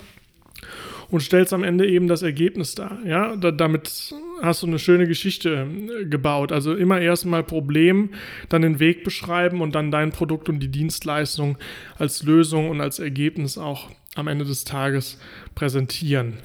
und 1.10 1.22
stellst 1.22 1.54
am 1.54 1.64
Ende 1.64 1.88
eben 1.88 2.08
das 2.08 2.22
Ergebnis 2.22 2.76
dar. 2.76 3.00
Ja, 3.06 3.36
da, 3.36 3.52
damit 3.52 4.14
hast 4.42 4.64
du 4.64 4.68
eine 4.68 4.80
schöne 4.80 5.08
Geschichte 5.08 5.68
äh, 6.02 6.06
gebaut. 6.06 6.52
Also 6.52 6.76
immer 6.76 7.00
erstmal 7.00 7.44
Problem, 7.44 8.10
dann 8.50 8.62
den 8.62 8.80
Weg 8.80 9.04
beschreiben 9.04 9.62
und 9.62 9.76
dann 9.76 9.92
dein 9.92 10.12
Produkt 10.12 10.50
und 10.50 10.60
die 10.60 10.68
Dienstleistung 10.70 11.58
als 11.98 12.24
Lösung 12.24 12.70
und 12.70 12.82
als 12.82 13.00
Ergebnis 13.00 13.58
auch 13.58 13.90
am 14.16 14.28
Ende 14.28 14.46
des 14.46 14.64
Tages 14.64 15.20
präsentieren. 15.56 16.40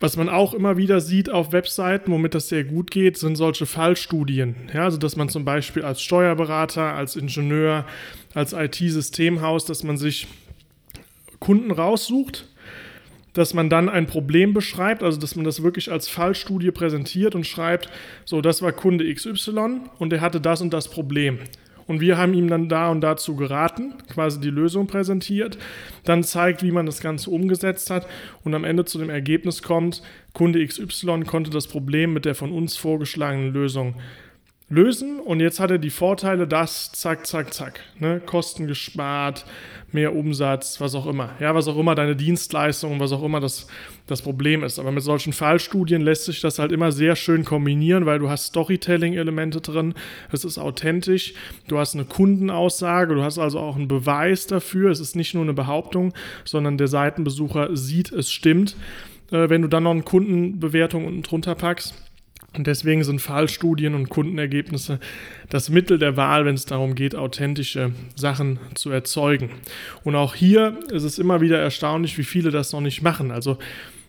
Was 0.00 0.16
man 0.16 0.28
auch 0.28 0.54
immer 0.54 0.76
wieder 0.76 1.00
sieht 1.00 1.28
auf 1.28 1.50
Webseiten, 1.50 2.12
womit 2.12 2.34
das 2.34 2.48
sehr 2.48 2.62
gut 2.62 2.92
geht, 2.92 3.16
sind 3.16 3.34
solche 3.34 3.66
Fallstudien. 3.66 4.54
Ja, 4.72 4.84
also 4.84 4.96
dass 4.96 5.16
man 5.16 5.28
zum 5.28 5.44
Beispiel 5.44 5.82
als 5.82 6.00
Steuerberater, 6.02 6.94
als 6.94 7.16
Ingenieur, 7.16 7.84
als 8.32 8.52
IT-Systemhaus, 8.52 9.64
dass 9.64 9.82
man 9.82 9.96
sich 9.96 10.28
Kunden 11.40 11.72
raussucht 11.72 12.46
dass 13.38 13.54
man 13.54 13.70
dann 13.70 13.88
ein 13.88 14.06
Problem 14.06 14.52
beschreibt, 14.52 15.02
also 15.02 15.18
dass 15.20 15.36
man 15.36 15.44
das 15.44 15.62
wirklich 15.62 15.92
als 15.92 16.08
Fallstudie 16.08 16.72
präsentiert 16.72 17.36
und 17.36 17.46
schreibt, 17.46 17.88
so, 18.24 18.40
das 18.40 18.62
war 18.62 18.72
Kunde 18.72 19.12
XY 19.12 19.80
und 19.98 20.12
er 20.12 20.20
hatte 20.20 20.40
das 20.40 20.60
und 20.60 20.72
das 20.72 20.88
Problem. 20.88 21.38
Und 21.86 22.00
wir 22.00 22.18
haben 22.18 22.34
ihm 22.34 22.48
dann 22.48 22.68
da 22.68 22.90
und 22.90 23.00
dazu 23.00 23.36
geraten, 23.36 23.94
quasi 24.12 24.40
die 24.40 24.50
Lösung 24.50 24.88
präsentiert, 24.88 25.56
dann 26.04 26.24
zeigt, 26.24 26.62
wie 26.62 26.72
man 26.72 26.84
das 26.84 27.00
Ganze 27.00 27.30
umgesetzt 27.30 27.90
hat 27.90 28.06
und 28.42 28.54
am 28.54 28.64
Ende 28.64 28.84
zu 28.84 28.98
dem 28.98 29.08
Ergebnis 29.08 29.62
kommt, 29.62 30.02
Kunde 30.34 30.66
XY 30.66 31.22
konnte 31.24 31.50
das 31.50 31.68
Problem 31.68 32.12
mit 32.12 32.24
der 32.24 32.34
von 32.34 32.52
uns 32.52 32.76
vorgeschlagenen 32.76 33.52
Lösung 33.52 33.94
lösen 34.68 35.20
und 35.20 35.40
jetzt 35.40 35.60
hat 35.60 35.70
er 35.70 35.78
die 35.78 35.90
Vorteile, 35.90 36.46
dass 36.46 36.92
zack, 36.92 37.26
zack, 37.26 37.54
zack, 37.54 37.80
ne? 37.98 38.20
Kosten 38.24 38.66
gespart, 38.66 39.46
mehr 39.92 40.14
Umsatz, 40.14 40.80
was 40.80 40.94
auch 40.94 41.06
immer. 41.06 41.30
Ja, 41.40 41.54
was 41.54 41.66
auch 41.68 41.78
immer 41.78 41.94
deine 41.94 42.14
Dienstleistung, 42.14 43.00
was 43.00 43.12
auch 43.12 43.22
immer 43.22 43.40
das, 43.40 43.66
das 44.06 44.22
Problem 44.22 44.62
ist. 44.62 44.78
Aber 44.78 44.92
mit 44.92 45.02
solchen 45.02 45.32
Fallstudien 45.32 46.02
lässt 46.02 46.24
sich 46.24 46.40
das 46.40 46.58
halt 46.58 46.72
immer 46.72 46.92
sehr 46.92 47.16
schön 47.16 47.44
kombinieren, 47.44 48.06
weil 48.06 48.18
du 48.18 48.28
hast 48.28 48.46
Storytelling-Elemente 48.46 49.60
drin, 49.60 49.94
es 50.30 50.44
ist 50.44 50.58
authentisch, 50.58 51.34
du 51.68 51.78
hast 51.78 51.94
eine 51.94 52.04
Kundenaussage, 52.04 53.14
du 53.14 53.22
hast 53.22 53.38
also 53.38 53.58
auch 53.58 53.76
einen 53.76 53.88
Beweis 53.88 54.46
dafür, 54.46 54.90
es 54.90 55.00
ist 55.00 55.16
nicht 55.16 55.34
nur 55.34 55.42
eine 55.42 55.54
Behauptung, 55.54 56.12
sondern 56.44 56.76
der 56.76 56.88
Seitenbesucher 56.88 57.76
sieht, 57.76 58.12
es 58.12 58.30
stimmt. 58.30 58.76
Äh, 59.30 59.48
wenn 59.48 59.62
du 59.62 59.68
dann 59.68 59.84
noch 59.84 59.92
eine 59.92 60.02
Kundenbewertung 60.02 61.06
unten 61.06 61.22
drunter 61.22 61.54
packst, 61.54 61.94
und 62.58 62.66
deswegen 62.66 63.04
sind 63.04 63.20
Fallstudien 63.20 63.94
und 63.94 64.08
Kundenergebnisse 64.08 64.98
das 65.48 65.70
Mittel 65.70 65.98
der 65.98 66.16
Wahl, 66.16 66.44
wenn 66.44 66.56
es 66.56 66.66
darum 66.66 66.94
geht, 66.94 67.14
authentische 67.14 67.92
Sachen 68.16 68.58
zu 68.74 68.90
erzeugen. 68.90 69.50
Und 70.04 70.16
auch 70.16 70.34
hier 70.34 70.78
ist 70.90 71.04
es 71.04 71.18
immer 71.18 71.40
wieder 71.40 71.58
erstaunlich, 71.58 72.18
wie 72.18 72.24
viele 72.24 72.50
das 72.50 72.72
noch 72.72 72.80
nicht 72.80 73.00
machen. 73.00 73.30
Also 73.30 73.58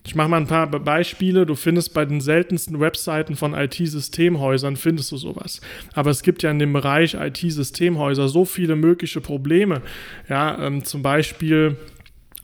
ich 0.05 0.15
mache 0.15 0.29
mal 0.29 0.37
ein 0.37 0.47
paar 0.47 0.67
Beispiele. 0.67 1.45
Du 1.45 1.53
findest 1.53 1.93
bei 1.93 2.05
den 2.05 2.21
seltensten 2.21 2.79
Webseiten 2.79 3.35
von 3.35 3.53
IT-Systemhäusern 3.53 4.75
findest 4.75 5.11
du 5.11 5.17
sowas. 5.17 5.61
Aber 5.93 6.09
es 6.09 6.23
gibt 6.23 6.41
ja 6.41 6.49
in 6.49 6.57
dem 6.57 6.73
Bereich 6.73 7.13
IT-Systemhäuser 7.13 8.27
so 8.29 8.45
viele 8.45 8.75
mögliche 8.75 9.21
Probleme. 9.21 9.81
Ja, 10.27 10.57
ähm, 10.65 10.83
zum 10.83 11.03
Beispiel 11.03 11.77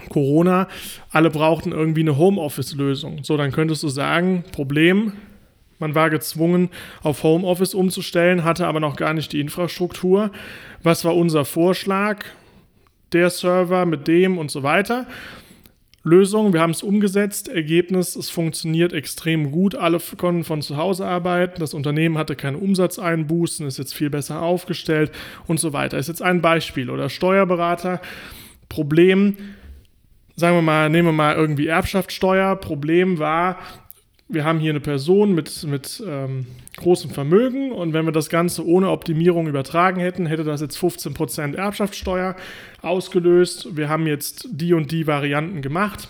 Corona. 0.10 0.68
Alle 1.10 1.30
brauchten 1.30 1.72
irgendwie 1.72 2.02
eine 2.02 2.18
Homeoffice-Lösung. 2.18 3.24
So, 3.24 3.38
dann 3.38 3.52
könntest 3.52 3.82
du 3.82 3.88
sagen, 3.88 4.44
Problem, 4.52 5.14
man 5.80 5.96
war 5.96 6.10
gezwungen, 6.10 6.70
auf 7.04 7.24
Homeoffice 7.24 7.74
umzustellen, 7.74 8.44
hatte 8.44 8.68
aber 8.68 8.80
noch 8.80 8.96
gar 8.96 9.14
nicht 9.14 9.34
die 9.34 9.42
Infrastruktur. 9.42 10.32
Was 10.84 11.04
war 11.04 11.16
unser 11.16 11.46
Vorschlag? 11.46 12.26
Der 13.12 13.30
Server 13.30 13.86
mit 13.86 14.08
dem 14.08 14.38
und 14.38 14.52
so 14.52 14.64
weiter. 14.64 15.08
Lösung, 16.06 16.54
wir 16.54 16.62
haben 16.62 16.72
es 16.72 16.84
umgesetzt. 16.84 17.48
Ergebnis, 17.48 18.16
es 18.16 18.30
funktioniert 18.30 18.94
extrem 18.94 19.52
gut. 19.52 19.74
Alle 19.74 20.00
konnten 20.18 20.44
von 20.44 20.62
zu 20.62 20.78
Hause 20.78 21.08
arbeiten. 21.08 21.60
Das 21.60 21.74
Unternehmen 21.74 22.20
hatte 22.20 22.36
keine 22.36 22.60
Umsatzeinbußen, 22.60 23.66
ist 23.66 23.80
jetzt 23.80 23.96
viel 23.96 24.12
besser 24.12 24.44
aufgestellt 24.44 25.12
und 25.48 25.60
so 25.60 25.74
weiter. 25.74 25.98
Ist 25.98 26.08
jetzt 26.08 26.22
ein 26.22 26.44
Beispiel. 26.44 26.92
Oder 26.92 27.10
Steuerberater. 27.10 28.02
Problem, 28.70 29.36
sagen 30.36 30.56
wir 30.56 30.62
mal, 30.62 30.92
nehmen 30.92 31.08
wir 31.08 31.12
mal 31.12 31.36
irgendwie 31.36 31.68
Erbschaftssteuer. 31.68 32.56
Problem 32.56 33.18
war, 33.18 33.58
wir 34.28 34.44
haben 34.44 34.60
hier 34.60 34.72
eine 34.72 34.80
Person 34.80 35.34
mit, 35.36 35.64
mit 35.64 36.04
ähm, 36.06 36.48
großem 36.78 37.12
Vermögen 37.12 37.72
und 37.72 37.94
wenn 37.94 38.06
wir 38.06 38.12
das 38.12 38.30
Ganze 38.30 38.66
ohne 38.66 38.90
Optimierung 38.90 39.48
übertragen 39.48 40.00
hätten, 40.00 40.26
hätte 40.26 40.44
das 40.44 40.62
jetzt 40.62 40.78
15% 40.78 41.56
Erbschaftssteuer 41.56 42.36
ausgelöst. 42.82 43.76
Wir 43.78 43.90
haben 43.90 44.08
jetzt 44.08 44.48
die 44.52 44.74
und 44.74 44.92
die 44.92 45.08
Varianten 45.08 45.62
gemacht 45.62 46.10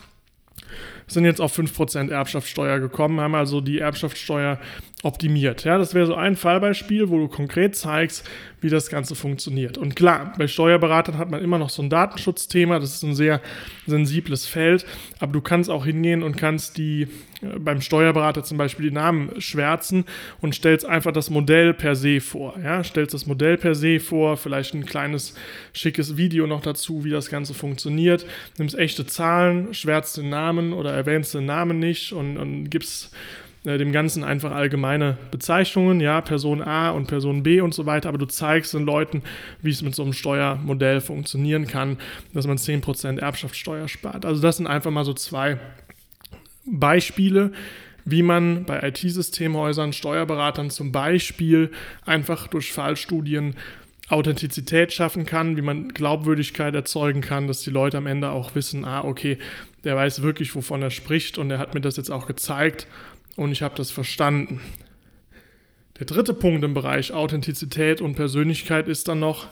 sind 1.08 1.26
jetzt 1.26 1.42
auf 1.42 1.58
5% 1.58 2.10
Erbschaftssteuer 2.10 2.80
gekommen, 2.80 3.20
haben 3.20 3.36
also 3.36 3.62
die 3.62 3.80
Erbschaftssteuer 3.80 4.60
optimiert. 5.06 5.64
Ja, 5.66 5.78
das 5.78 5.94
wäre 5.94 6.08
so 6.08 6.16
ein 6.16 6.36
Fallbeispiel, 6.36 7.10
wo 7.10 7.20
du 7.20 7.28
konkret 7.28 7.76
zeigst, 7.76 8.28
wie 8.60 8.70
das 8.70 8.90
Ganze 8.90 9.14
funktioniert. 9.14 9.78
Und 9.78 9.96
klar, 9.96 10.34
bei 10.40 10.48
Steuerberatern 10.48 11.20
hat 11.20 11.30
man 11.30 11.44
immer 11.44 11.60
noch 11.60 11.70
so 11.70 11.84
ein 11.84 11.92
Datenschutzthema, 11.92 12.80
das 12.80 12.96
ist 12.96 13.04
ein 13.04 13.14
sehr 13.14 13.40
sensibles 13.86 14.48
Feld, 14.48 14.84
aber 15.20 15.32
du 15.32 15.42
kannst 15.42 15.70
auch 15.70 15.86
hingehen 15.86 16.24
und 16.24 16.38
kannst 16.38 16.78
die 16.78 17.04
äh, 17.44 17.60
beim 17.60 17.82
Steuerberater 17.82 18.44
zum 18.44 18.58
Beispiel 18.58 18.90
die 18.90 18.96
Namen 18.96 19.40
schwärzen 19.40 20.06
und 20.42 20.56
stellst 20.56 20.88
einfach 20.88 21.12
das 21.12 21.30
Modell 21.30 21.76
per 21.76 21.96
se 21.96 22.20
vor. 22.20 22.56
Ja, 22.64 22.84
stellst 22.84 23.14
das 23.14 23.28
Modell 23.28 23.58
per 23.58 23.76
se 23.76 24.00
vor, 24.00 24.38
vielleicht 24.38 24.74
ein 24.74 24.88
kleines 24.88 25.36
schickes 25.72 26.18
Video 26.18 26.48
noch 26.48 26.62
dazu, 26.62 27.06
wie 27.06 27.12
das 27.12 27.30
Ganze 27.30 27.54
funktioniert, 27.54 28.26
nimmst 28.58 28.76
echte 28.76 29.06
Zahlen, 29.06 29.72
schwärzt 29.76 30.18
den 30.18 30.30
Namen 30.30 30.74
oder 30.74 30.92
erwähnst 30.92 31.36
den 31.36 31.46
Namen 31.46 31.78
nicht 31.78 32.12
und, 32.12 32.38
und 32.38 32.72
gibst 32.72 33.12
äh, 33.66 33.78
dem 33.78 33.92
Ganzen 33.92 34.24
einfach 34.24 34.52
allgemeine 34.52 35.18
Bezeichnungen, 35.32 36.00
ja, 36.00 36.22
Person 36.22 36.62
A 36.62 36.92
und 36.92 37.08
Person 37.08 37.44
B 37.44 37.62
und 37.62 37.74
so 37.74 37.86
weiter, 37.86 38.10
aber 38.10 38.18
du 38.18 38.28
zeigst 38.28 38.74
den 38.74 38.86
Leuten, 38.86 39.24
wie 39.62 39.72
es 39.72 39.82
mit 39.82 39.96
so 39.96 40.04
einem 40.04 40.14
Steuermodell 40.14 41.02
funktionieren 41.02 41.68
kann, 41.68 41.98
dass 42.34 42.48
man 42.48 42.58
10% 42.58 43.20
Erbschaftssteuer 43.20 43.88
spart. 43.88 44.26
Also 44.26 44.42
das 44.42 44.58
sind 44.58 44.68
einfach 44.68 44.92
mal 44.92 45.06
so 45.06 45.14
zwei 45.14 45.58
Beispiele, 46.66 47.52
wie 48.06 48.22
man 48.22 48.66
bei 48.66 48.88
IT-Systemhäusern, 48.88 49.94
Steuerberatern 49.94 50.70
zum 50.70 50.92
Beispiel 50.92 51.72
einfach 52.06 52.48
durch 52.48 52.72
Fallstudien 52.72 53.56
Authentizität 54.08 54.94
schaffen 54.94 55.26
kann, 55.26 55.58
wie 55.58 55.64
man 55.64 55.90
Glaubwürdigkeit 55.90 56.76
erzeugen 56.76 57.22
kann, 57.22 57.48
dass 57.48 57.62
die 57.62 57.72
Leute 57.72 57.98
am 57.98 58.06
Ende 58.06 58.30
auch 58.30 58.54
wissen, 58.54 58.86
ah, 58.86 59.04
okay, 59.04 59.40
der 59.84 59.96
weiß 59.96 60.22
wirklich, 60.22 60.54
wovon 60.54 60.84
er 60.84 60.92
spricht 60.92 61.40
und 61.40 61.50
er 61.50 61.58
hat 61.58 61.74
mir 61.74 61.82
das 61.82 61.98
jetzt 61.98 62.12
auch 62.12 62.28
gezeigt 62.28 62.86
und 63.36 63.52
ich 63.52 63.62
habe 63.62 63.76
das 63.76 63.92
verstanden. 63.92 64.62
Der 66.00 66.06
dritte 66.06 66.34
Punkt 66.34 66.64
im 66.64 66.74
Bereich 66.74 67.14
Authentizität 67.14 68.02
und 68.02 68.16
Persönlichkeit 68.16 68.88
ist 68.88 69.08
dann 69.08 69.20
noch, 69.20 69.48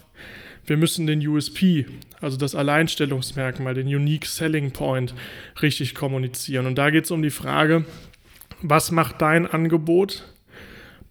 wir 0.66 0.78
müssen 0.78 1.08
den 1.08 1.26
USP, 1.26 1.86
also 2.22 2.38
das 2.38 2.56
Alleinstellungsmerkmal, 2.56 3.74
den 3.74 3.88
Unique 3.88 4.26
Selling 4.26 4.72
Point, 4.72 5.14
richtig 5.62 5.96
kommunizieren. 5.96 6.66
Und 6.66 6.76
da 6.78 6.90
geht 6.90 7.06
es 7.06 7.12
um 7.12 7.22
die 7.22 7.30
Frage, 7.30 7.86
was 8.62 8.92
macht 8.92 9.22
dein 9.22 9.46
Angebot 9.46 10.24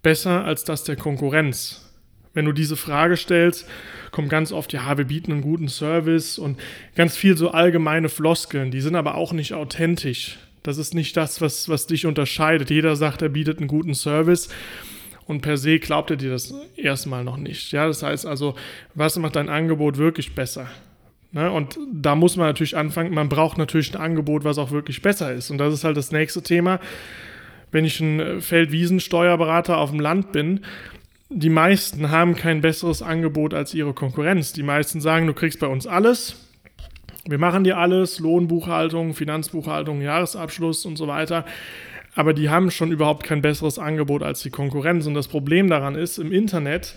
besser 0.01 0.43
als 0.43 0.63
das 0.63 0.83
der 0.83 0.95
Konkurrenz? 0.95 1.91
Wenn 2.33 2.45
du 2.45 2.51
diese 2.51 2.75
Frage 2.75 3.15
stellst, 3.15 3.67
kommt 4.11 4.29
ganz 4.29 4.51
oft, 4.51 4.73
ja, 4.73 4.97
wir 4.97 5.05
bieten 5.05 5.31
einen 5.31 5.41
guten 5.41 5.67
Service 5.67 6.39
und 6.39 6.59
ganz 6.95 7.15
viel 7.15 7.37
so 7.37 7.51
allgemeine 7.51 8.09
Floskeln, 8.09 8.71
die 8.71 8.81
sind 8.81 8.95
aber 8.95 9.15
auch 9.15 9.33
nicht 9.33 9.53
authentisch. 9.53 10.39
Das 10.63 10.77
ist 10.77 10.93
nicht 10.93 11.15
das, 11.17 11.41
was, 11.41 11.69
was 11.69 11.87
dich 11.87 12.05
unterscheidet. 12.05 12.69
Jeder 12.69 12.95
sagt, 12.95 13.21
er 13.21 13.29
bietet 13.29 13.59
einen 13.59 13.67
guten 13.67 13.93
Service 13.93 14.49
und 15.25 15.41
per 15.41 15.57
se 15.57 15.79
glaubt 15.79 16.09
er 16.09 16.17
dir 16.17 16.31
das 16.31 16.53
erstmal 16.75 17.23
noch 17.23 17.37
nicht. 17.37 17.71
Ja, 17.71 17.87
das 17.87 18.03
heißt 18.03 18.25
also, 18.25 18.55
was 18.95 19.17
macht 19.17 19.35
dein 19.35 19.49
Angebot 19.49 19.97
wirklich 19.97 20.35
besser? 20.35 20.67
Ne? 21.31 21.51
Und 21.51 21.77
da 21.91 22.15
muss 22.15 22.37
man 22.37 22.47
natürlich 22.47 22.77
anfangen, 22.77 23.13
man 23.13 23.29
braucht 23.29 23.57
natürlich 23.57 23.93
ein 23.93 24.01
Angebot, 24.01 24.43
was 24.43 24.57
auch 24.57 24.71
wirklich 24.71 25.01
besser 25.01 25.33
ist. 25.33 25.49
Und 25.49 25.57
das 25.57 25.73
ist 25.73 25.83
halt 25.83 25.97
das 25.97 26.11
nächste 26.11 26.41
Thema. 26.41 26.79
Wenn 27.71 27.85
ich 27.85 27.99
ein 27.99 28.39
Feldwiesensteuerberater 28.39 29.77
auf 29.77 29.89
dem 29.89 29.99
Land 29.99 30.31
bin, 30.31 30.61
die 31.29 31.49
meisten 31.49 32.11
haben 32.11 32.35
kein 32.35 32.61
besseres 32.61 33.01
Angebot 33.01 33.55
als 33.55 33.73
ihre 33.73 33.93
Konkurrenz. 33.93 34.53
Die 34.53 34.61
meisten 34.61 35.01
sagen, 35.01 35.25
du 35.25 35.33
kriegst 35.33 35.59
bei 35.59 35.67
uns 35.67 35.87
alles, 35.87 36.35
wir 37.25 37.37
machen 37.37 37.63
dir 37.63 37.77
alles, 37.77 38.19
Lohnbuchhaltung, 38.19 39.13
Finanzbuchhaltung, 39.13 40.01
Jahresabschluss 40.01 40.85
und 40.85 40.97
so 40.97 41.07
weiter. 41.07 41.45
Aber 42.15 42.33
die 42.33 42.49
haben 42.49 42.69
schon 42.69 42.91
überhaupt 42.91 43.23
kein 43.23 43.41
besseres 43.41 43.79
Angebot 43.79 44.23
als 44.23 44.41
die 44.41 44.49
Konkurrenz. 44.49 45.07
Und 45.07 45.13
das 45.13 45.27
Problem 45.27 45.69
daran 45.69 45.95
ist, 45.95 46.17
im 46.19 46.31
Internet, 46.31 46.95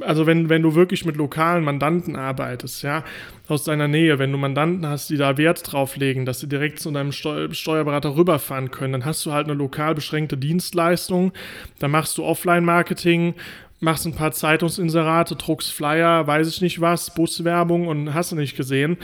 also 0.00 0.26
wenn, 0.26 0.48
wenn 0.48 0.62
du 0.62 0.74
wirklich 0.74 1.04
mit 1.04 1.16
lokalen 1.16 1.64
Mandanten 1.64 2.16
arbeitest, 2.16 2.82
ja, 2.82 3.02
aus 3.48 3.64
deiner 3.64 3.88
Nähe, 3.88 4.18
wenn 4.18 4.30
du 4.30 4.38
Mandanten 4.38 4.86
hast, 4.86 5.08
die 5.08 5.16
da 5.16 5.38
Wert 5.38 5.72
drauf 5.72 5.96
legen, 5.96 6.26
dass 6.26 6.40
sie 6.40 6.48
direkt 6.48 6.78
zu 6.80 6.90
deinem 6.90 7.12
Steu 7.12 7.48
Steuerberater 7.52 8.14
rüberfahren 8.16 8.70
können, 8.70 8.92
dann 8.92 9.04
hast 9.04 9.24
du 9.24 9.32
halt 9.32 9.46
eine 9.46 9.54
lokal 9.54 9.94
beschränkte 9.94 10.36
Dienstleistung, 10.36 11.32
dann 11.78 11.90
machst 11.90 12.18
du 12.18 12.24
Offline-Marketing, 12.24 13.34
machst 13.80 14.06
ein 14.06 14.14
paar 14.14 14.32
Zeitungsinserate, 14.32 15.36
druckst 15.36 15.72
Flyer, 15.72 16.26
weiß 16.26 16.48
ich 16.48 16.60
nicht 16.60 16.80
was, 16.80 17.14
Buswerbung 17.14 17.88
und 17.88 18.14
hast 18.14 18.32
du 18.32 18.36
nicht 18.36 18.56
gesehen. 18.56 18.98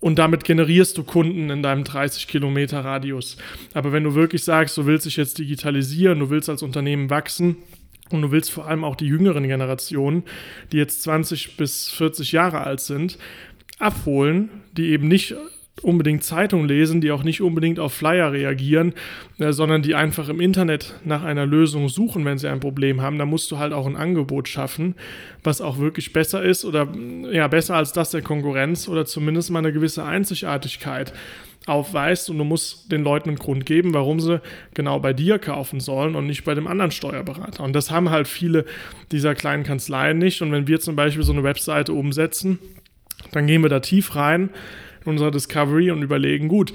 Und 0.00 0.18
damit 0.18 0.44
generierst 0.44 0.96
du 0.96 1.02
Kunden 1.02 1.50
in 1.50 1.62
deinem 1.62 1.82
30 1.82 2.28
Kilometer 2.28 2.84
Radius. 2.84 3.36
Aber 3.74 3.92
wenn 3.92 4.04
du 4.04 4.14
wirklich 4.14 4.44
sagst, 4.44 4.76
du 4.76 4.86
willst 4.86 5.06
dich 5.06 5.16
jetzt 5.16 5.38
digitalisieren, 5.38 6.20
du 6.20 6.30
willst 6.30 6.48
als 6.48 6.62
Unternehmen 6.62 7.10
wachsen, 7.10 7.56
und 8.10 8.22
du 8.22 8.30
willst 8.30 8.50
vor 8.50 8.66
allem 8.66 8.84
auch 8.84 8.96
die 8.96 9.06
jüngeren 9.06 9.46
Generationen, 9.46 10.22
die 10.72 10.78
jetzt 10.78 11.02
20 11.02 11.56
bis 11.56 11.90
40 11.90 12.32
Jahre 12.32 12.60
alt 12.60 12.80
sind, 12.80 13.18
abholen, 13.78 14.48
die 14.72 14.88
eben 14.88 15.08
nicht 15.08 15.34
unbedingt 15.82 16.24
Zeitung 16.24 16.66
lesen, 16.66 17.00
die 17.00 17.10
auch 17.10 17.22
nicht 17.22 17.40
unbedingt 17.40 17.78
auf 17.78 17.92
Flyer 17.92 18.32
reagieren, 18.32 18.94
äh, 19.38 19.52
sondern 19.52 19.82
die 19.82 19.94
einfach 19.94 20.28
im 20.28 20.40
Internet 20.40 20.94
nach 21.04 21.22
einer 21.22 21.46
Lösung 21.46 21.88
suchen, 21.88 22.24
wenn 22.24 22.38
sie 22.38 22.48
ein 22.48 22.60
Problem 22.60 23.00
haben, 23.00 23.18
da 23.18 23.26
musst 23.26 23.50
du 23.50 23.58
halt 23.58 23.72
auch 23.72 23.86
ein 23.86 23.96
Angebot 23.96 24.48
schaffen, 24.48 24.94
was 25.42 25.60
auch 25.60 25.78
wirklich 25.78 26.12
besser 26.12 26.42
ist 26.42 26.64
oder 26.64 26.88
ja, 27.30 27.48
besser 27.48 27.76
als 27.76 27.92
das 27.92 28.10
der 28.10 28.22
Konkurrenz 28.22 28.88
oder 28.88 29.06
zumindest 29.06 29.50
mal 29.50 29.60
eine 29.60 29.72
gewisse 29.72 30.04
Einzigartigkeit 30.04 31.12
aufweist 31.66 32.30
und 32.30 32.38
du 32.38 32.44
musst 32.44 32.90
den 32.90 33.04
Leuten 33.04 33.28
einen 33.28 33.38
Grund 33.38 33.66
geben, 33.66 33.92
warum 33.94 34.20
sie 34.20 34.40
genau 34.74 35.00
bei 35.00 35.12
dir 35.12 35.38
kaufen 35.38 35.80
sollen 35.80 36.14
und 36.14 36.26
nicht 36.26 36.44
bei 36.44 36.54
dem 36.54 36.66
anderen 36.66 36.90
Steuerberater. 36.90 37.62
Und 37.62 37.74
das 37.74 37.90
haben 37.90 38.10
halt 38.10 38.26
viele 38.26 38.64
dieser 39.12 39.34
kleinen 39.34 39.64
Kanzleien 39.64 40.18
nicht. 40.18 40.40
Und 40.40 40.50
wenn 40.50 40.66
wir 40.66 40.80
zum 40.80 40.96
Beispiel 40.96 41.24
so 41.24 41.32
eine 41.32 41.42
Webseite 41.42 41.92
umsetzen, 41.92 42.58
dann 43.32 43.46
gehen 43.46 43.62
wir 43.62 43.68
da 43.68 43.80
tief 43.80 44.16
rein 44.16 44.50
unserer 45.04 45.30
Discovery 45.30 45.90
und 45.90 46.02
überlegen, 46.02 46.48
gut, 46.48 46.72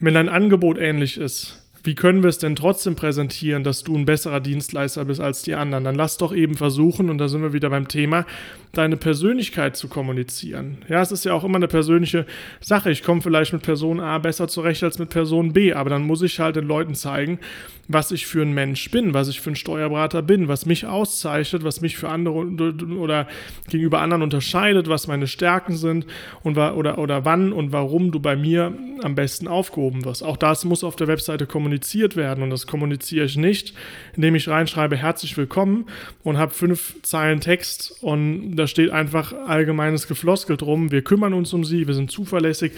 wenn 0.00 0.14
dein 0.14 0.28
Angebot 0.28 0.78
ähnlich 0.78 1.18
ist, 1.18 1.63
wie 1.84 1.94
können 1.94 2.22
wir 2.22 2.30
es 2.30 2.38
denn 2.38 2.56
trotzdem 2.56 2.96
präsentieren, 2.96 3.62
dass 3.62 3.84
du 3.84 3.94
ein 3.94 4.06
besserer 4.06 4.40
Dienstleister 4.40 5.04
bist 5.04 5.20
als 5.20 5.42
die 5.42 5.54
anderen? 5.54 5.84
Dann 5.84 5.94
lass 5.94 6.16
doch 6.16 6.34
eben 6.34 6.56
versuchen, 6.56 7.10
und 7.10 7.18
da 7.18 7.28
sind 7.28 7.42
wir 7.42 7.52
wieder 7.52 7.68
beim 7.68 7.88
Thema, 7.88 8.24
deine 8.72 8.96
Persönlichkeit 8.96 9.76
zu 9.76 9.88
kommunizieren. 9.88 10.78
Ja, 10.88 11.02
es 11.02 11.12
ist 11.12 11.24
ja 11.24 11.34
auch 11.34 11.44
immer 11.44 11.56
eine 11.56 11.68
persönliche 11.68 12.24
Sache. 12.60 12.90
Ich 12.90 13.04
komme 13.04 13.20
vielleicht 13.20 13.52
mit 13.52 13.62
Person 13.62 14.00
A 14.00 14.18
besser 14.18 14.48
zurecht 14.48 14.82
als 14.82 14.98
mit 14.98 15.10
Person 15.10 15.52
B, 15.52 15.74
aber 15.74 15.90
dann 15.90 16.04
muss 16.04 16.22
ich 16.22 16.40
halt 16.40 16.56
den 16.56 16.66
Leuten 16.66 16.94
zeigen, 16.94 17.38
was 17.86 18.10
ich 18.10 18.26
für 18.26 18.40
ein 18.40 18.54
Mensch 18.54 18.90
bin, 18.90 19.12
was 19.12 19.28
ich 19.28 19.42
für 19.42 19.50
ein 19.50 19.56
Steuerberater 19.56 20.22
bin, 20.22 20.48
was 20.48 20.64
mich 20.64 20.86
auszeichnet, 20.86 21.64
was 21.64 21.82
mich 21.82 21.98
für 21.98 22.08
andere 22.08 22.34
oder 22.34 23.28
gegenüber 23.68 24.00
anderen 24.00 24.22
unterscheidet, 24.22 24.88
was 24.88 25.06
meine 25.06 25.26
Stärken 25.26 25.76
sind 25.76 26.06
und 26.42 26.56
oder, 26.56 26.96
oder 26.98 27.26
wann 27.26 27.52
und 27.52 27.72
warum 27.72 28.10
du 28.10 28.20
bei 28.20 28.36
mir 28.36 28.72
am 29.02 29.14
besten 29.14 29.46
aufgehoben 29.46 30.04
wirst. 30.06 30.22
Auch 30.22 30.38
das 30.38 30.64
muss 30.64 30.82
auf 30.82 30.96
der 30.96 31.08
Webseite 31.08 31.46
kommuniziert 31.46 31.73
werden 32.16 32.42
und 32.42 32.50
das 32.50 32.66
kommuniziere 32.66 33.24
ich 33.24 33.36
nicht, 33.36 33.74
indem 34.14 34.34
ich 34.34 34.48
reinschreibe 34.48 34.96
herzlich 34.96 35.36
willkommen 35.36 35.86
und 36.22 36.38
habe 36.38 36.52
fünf 36.52 37.02
Zeilen 37.02 37.40
Text 37.40 37.96
und 38.02 38.56
da 38.56 38.66
steht 38.66 38.90
einfach 38.90 39.32
allgemeines 39.46 40.08
Gefloskel 40.08 40.56
drum, 40.56 40.90
wir 40.90 41.02
kümmern 41.02 41.34
uns 41.34 41.52
um 41.52 41.64
sie, 41.64 41.86
wir 41.86 41.94
sind 41.94 42.10
zuverlässig. 42.10 42.72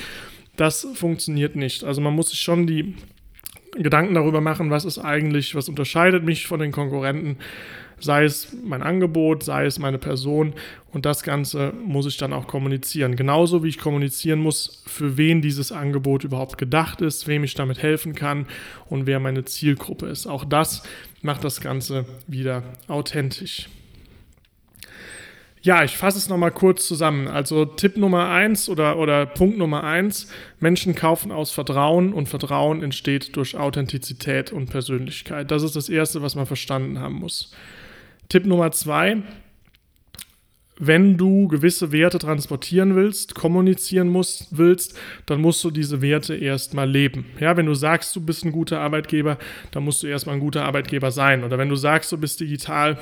Das 0.57 0.87
funktioniert 0.95 1.55
nicht. 1.55 1.85
Also 1.85 2.01
man 2.01 2.15
muss 2.15 2.31
sich 2.31 2.41
schon 2.41 2.67
die 2.67 2.95
Gedanken 3.83 4.15
darüber 4.15 4.41
machen, 4.41 4.71
was 4.71 4.85
ist 4.85 4.99
eigentlich, 4.99 5.55
was 5.55 5.69
unterscheidet 5.69 6.25
mich 6.25 6.47
von 6.47 6.61
den 6.61 6.73
Konkurrenten, 6.73 7.37
sei 7.99 8.25
es 8.25 8.55
mein 8.65 8.83
Angebot, 8.83 9.43
sei 9.43 9.65
es 9.65 9.79
meine 9.79 9.99
Person 9.99 10.55
und 10.93 11.07
das 11.07 11.23
Ganze 11.23 11.73
muss 11.85 12.07
ich 12.07 12.17
dann 12.17 12.33
auch 12.33 12.47
kommunizieren. 12.47 13.17
Genauso 13.17 13.65
wie 13.65 13.69
ich 13.69 13.79
kommunizieren 13.79 14.39
muss, 14.39 14.83
für 14.87 15.17
wen 15.17 15.41
dieses 15.41 15.73
Angebot 15.73 16.25
überhaupt 16.25 16.59
gedacht 16.59 17.01
ist, 17.01 17.27
wem 17.27 17.45
ich 17.45 17.55
damit 17.55 17.83
helfen 17.83 18.15
kann 18.15 18.47
und 18.89 19.07
wer 19.07 19.21
meine 19.21 19.45
Zielgruppe 19.45 20.07
ist. 20.07 20.27
Auch 20.27 20.45
das 20.45 20.83
macht 21.23 21.45
das 21.45 21.61
Ganze 21.61 22.05
wieder 22.27 22.63
authentisch. 22.89 23.69
Ja, 25.67 25.83
ich 25.83 25.97
fasse 25.97 26.19
es 26.19 26.29
nochmal 26.29 26.53
kurz 26.53 26.87
zusammen. 26.87 27.27
Also 27.27 27.65
Tipp 27.65 27.97
Nummer 27.97 28.29
eins 28.29 28.69
oder, 28.69 29.01
oder 29.01 29.27
Punkt 29.27 29.59
Nummer 29.59 29.83
eins, 29.83 30.29
Menschen 30.61 30.95
kaufen 30.95 31.33
aus 31.33 31.51
Vertrauen 31.51 32.13
und 32.13 32.29
Vertrauen 32.29 32.85
entsteht 32.85 33.35
durch 33.35 33.57
Authentizität 33.57 34.53
und 34.53 34.71
Persönlichkeit. 34.71 35.51
Das 35.51 35.65
ist 35.65 35.75
das 35.75 35.89
Erste, 35.89 36.23
was 36.23 36.37
man 36.37 36.47
verstanden 36.47 37.01
haben 37.01 37.17
muss. 37.17 37.51
Tipp 38.29 38.47
Nummer 38.47 38.71
zwei, 38.71 39.25
wenn 40.79 41.17
du 41.17 41.49
gewisse 41.49 41.91
Werte 41.91 42.21
transportieren 42.21 42.95
willst, 42.95 43.35
kommunizieren 43.35 44.09
musst, 44.09 44.57
willst, 44.57 44.97
dann 45.25 45.41
musst 45.41 45.65
du 45.65 45.73
diese 45.73 46.01
Werte 46.01 46.37
erstmal 46.37 46.89
leben. 46.89 47.25
Ja, 47.41 47.57
wenn 47.57 47.67
du 47.67 47.75
sagst, 47.75 48.15
du 48.15 48.21
bist 48.21 48.45
ein 48.45 48.53
guter 48.53 48.81
Arbeitgeber, 48.81 49.37
dann 49.73 49.83
musst 49.85 50.03
du 50.03 50.07
erstmal 50.07 50.37
ein 50.37 50.41
guter 50.41 50.65
Arbeitgeber 50.65 51.11
sein. 51.11 51.43
Oder 51.43 51.59
wenn 51.59 51.71
du 51.71 51.77
sagst, 51.77 52.13
du 52.13 52.19
bist 52.19 52.41
digital, 52.41 52.99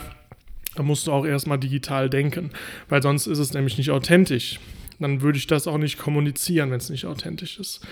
da 0.76 0.82
musst 0.82 1.06
du 1.06 1.12
auch 1.12 1.24
erstmal 1.24 1.58
digital 1.58 2.10
denken, 2.10 2.50
weil 2.88 3.02
sonst 3.02 3.26
ist 3.26 3.38
es 3.38 3.54
nämlich 3.54 3.78
nicht 3.78 3.90
authentisch. 3.90 4.60
Dann 5.00 5.22
würde 5.22 5.38
ich 5.38 5.46
das 5.46 5.66
auch 5.66 5.78
nicht 5.78 5.98
kommunizieren, 5.98 6.70
wenn 6.70 6.78
es 6.78 6.90
nicht 6.90 7.06
authentisch 7.06 7.58
ist. 7.58 7.86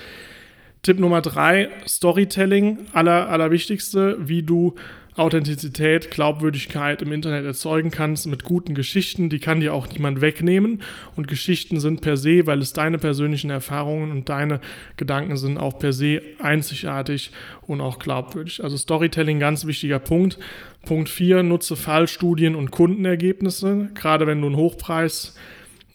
Tipp 0.83 0.99
Nummer 0.99 1.21
drei, 1.21 1.69
Storytelling, 1.87 2.79
aller, 2.93 3.29
allerwichtigste, 3.29 4.17
wie 4.21 4.43
du 4.43 4.75
Authentizität, 5.14 6.11
Glaubwürdigkeit 6.11 7.02
im 7.02 7.12
Internet 7.12 7.45
erzeugen 7.45 7.90
kannst 7.90 8.26
mit 8.26 8.45
guten 8.45 8.75
Geschichten. 8.75 9.28
Die 9.28 9.40
kann 9.40 9.61
dir 9.61 9.75
auch 9.75 9.87
niemand 9.88 10.23
wegnehmen. 10.23 10.83
Und 11.16 11.28
Geschichten 11.28 11.81
sind 11.81 12.00
per 12.00 12.16
se, 12.16 12.47
weil 12.47 12.61
es 12.61 12.73
deine 12.73 12.99
persönlichen 12.99 13.50
Erfahrungen 13.50 14.11
und 14.11 14.31
deine 14.31 14.61
Gedanken 14.97 15.37
sind, 15.37 15.59
auch 15.59 15.78
per 15.78 15.92
se 15.92 16.23
einzigartig 16.38 17.31
und 17.66 17.83
auch 17.83 17.99
glaubwürdig. 17.99 18.64
Also 18.64 18.78
Storytelling, 18.78 19.38
ganz 19.38 19.66
wichtiger 19.66 19.99
Punkt. 19.99 20.38
Punkt 20.87 21.11
4, 21.11 21.42
nutze 21.42 21.76
Fallstudien 21.76 22.54
und 22.54 22.71
Kundenergebnisse. 22.71 23.90
Gerade 23.95 24.26
wenn 24.26 24.40
du 24.40 24.49
ein 24.49 24.57
Hochpreis 24.57 25.37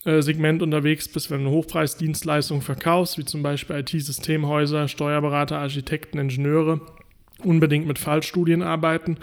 Segment 0.04 0.62
unterwegs 0.62 1.10
bist, 1.10 1.32
wenn 1.32 1.42
du 1.42 1.48
eine 1.48 1.56
Hochpreisdienstleistung 1.58 2.62
verkaufst, 2.62 3.18
wie 3.18 3.26
zum 3.26 3.44
Beispiel 3.44 3.76
IT-Systemhäuser, 3.76 4.88
Steuerberater, 4.88 5.58
Architekten, 5.58 6.18
Ingenieure, 6.18 6.80
unbedingt 7.44 7.88
mit 7.88 8.00
Fallstudien 8.00 8.62
arbeiten. 8.62 9.18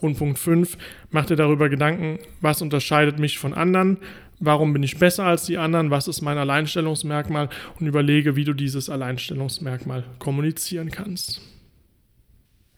Und 0.00 0.18
Punkt 0.18 0.38
5, 0.38 0.76
mach 1.10 1.26
dir 1.26 1.36
darüber 1.36 1.68
Gedanken, 1.68 2.18
was 2.40 2.62
unterscheidet 2.62 3.18
mich 3.18 3.38
von 3.38 3.54
anderen, 3.54 3.98
warum 4.40 4.72
bin 4.72 4.82
ich 4.82 4.98
besser 4.98 5.24
als 5.24 5.44
die 5.44 5.58
anderen, 5.58 5.90
was 5.90 6.08
ist 6.08 6.20
mein 6.20 6.38
Alleinstellungsmerkmal 6.38 7.48
und 7.80 7.86
überlege, 7.86 8.36
wie 8.36 8.44
du 8.44 8.52
dieses 8.52 8.90
Alleinstellungsmerkmal 8.90 10.04
kommunizieren 10.18 10.90
kannst. 10.90 11.53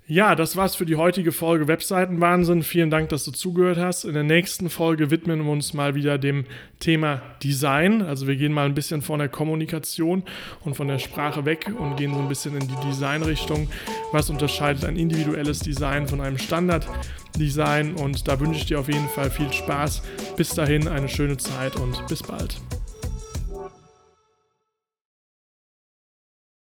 Ja, 0.08 0.36
das 0.36 0.54
war's 0.54 0.76
für 0.76 0.86
die 0.86 0.94
heutige 0.94 1.32
Folge 1.32 1.66
Webseitenwahnsinn. 1.66 2.62
Vielen 2.62 2.90
Dank, 2.90 3.08
dass 3.08 3.24
du 3.24 3.32
zugehört 3.32 3.76
hast. 3.76 4.04
In 4.04 4.14
der 4.14 4.22
nächsten 4.22 4.70
Folge 4.70 5.10
widmen 5.10 5.44
wir 5.44 5.50
uns 5.50 5.74
mal 5.74 5.96
wieder 5.96 6.16
dem 6.16 6.44
Thema 6.78 7.22
Design. 7.42 8.02
Also 8.02 8.28
wir 8.28 8.36
gehen 8.36 8.52
mal 8.52 8.66
ein 8.66 8.74
bisschen 8.74 9.02
von 9.02 9.18
der 9.18 9.28
Kommunikation 9.28 10.22
und 10.60 10.76
von 10.76 10.86
der 10.86 11.00
Sprache 11.00 11.44
weg 11.44 11.72
und 11.76 11.96
gehen 11.96 12.14
so 12.14 12.20
ein 12.20 12.28
bisschen 12.28 12.56
in 12.56 12.68
die 12.68 12.86
Designrichtung. 12.86 13.68
Was 14.12 14.30
unterscheidet 14.30 14.84
ein 14.84 14.94
individuelles 14.94 15.58
Design 15.58 16.06
von 16.06 16.20
einem 16.20 16.38
Standarddesign? 16.38 17.94
Und 17.94 18.28
da 18.28 18.38
wünsche 18.38 18.60
ich 18.60 18.66
dir 18.66 18.78
auf 18.78 18.86
jeden 18.86 19.08
Fall 19.08 19.32
viel 19.32 19.52
Spaß. 19.52 20.02
Bis 20.36 20.50
dahin 20.50 20.86
eine 20.86 21.08
schöne 21.08 21.36
Zeit 21.36 21.74
und 21.74 22.06
bis 22.06 22.22
bald. 22.22 22.60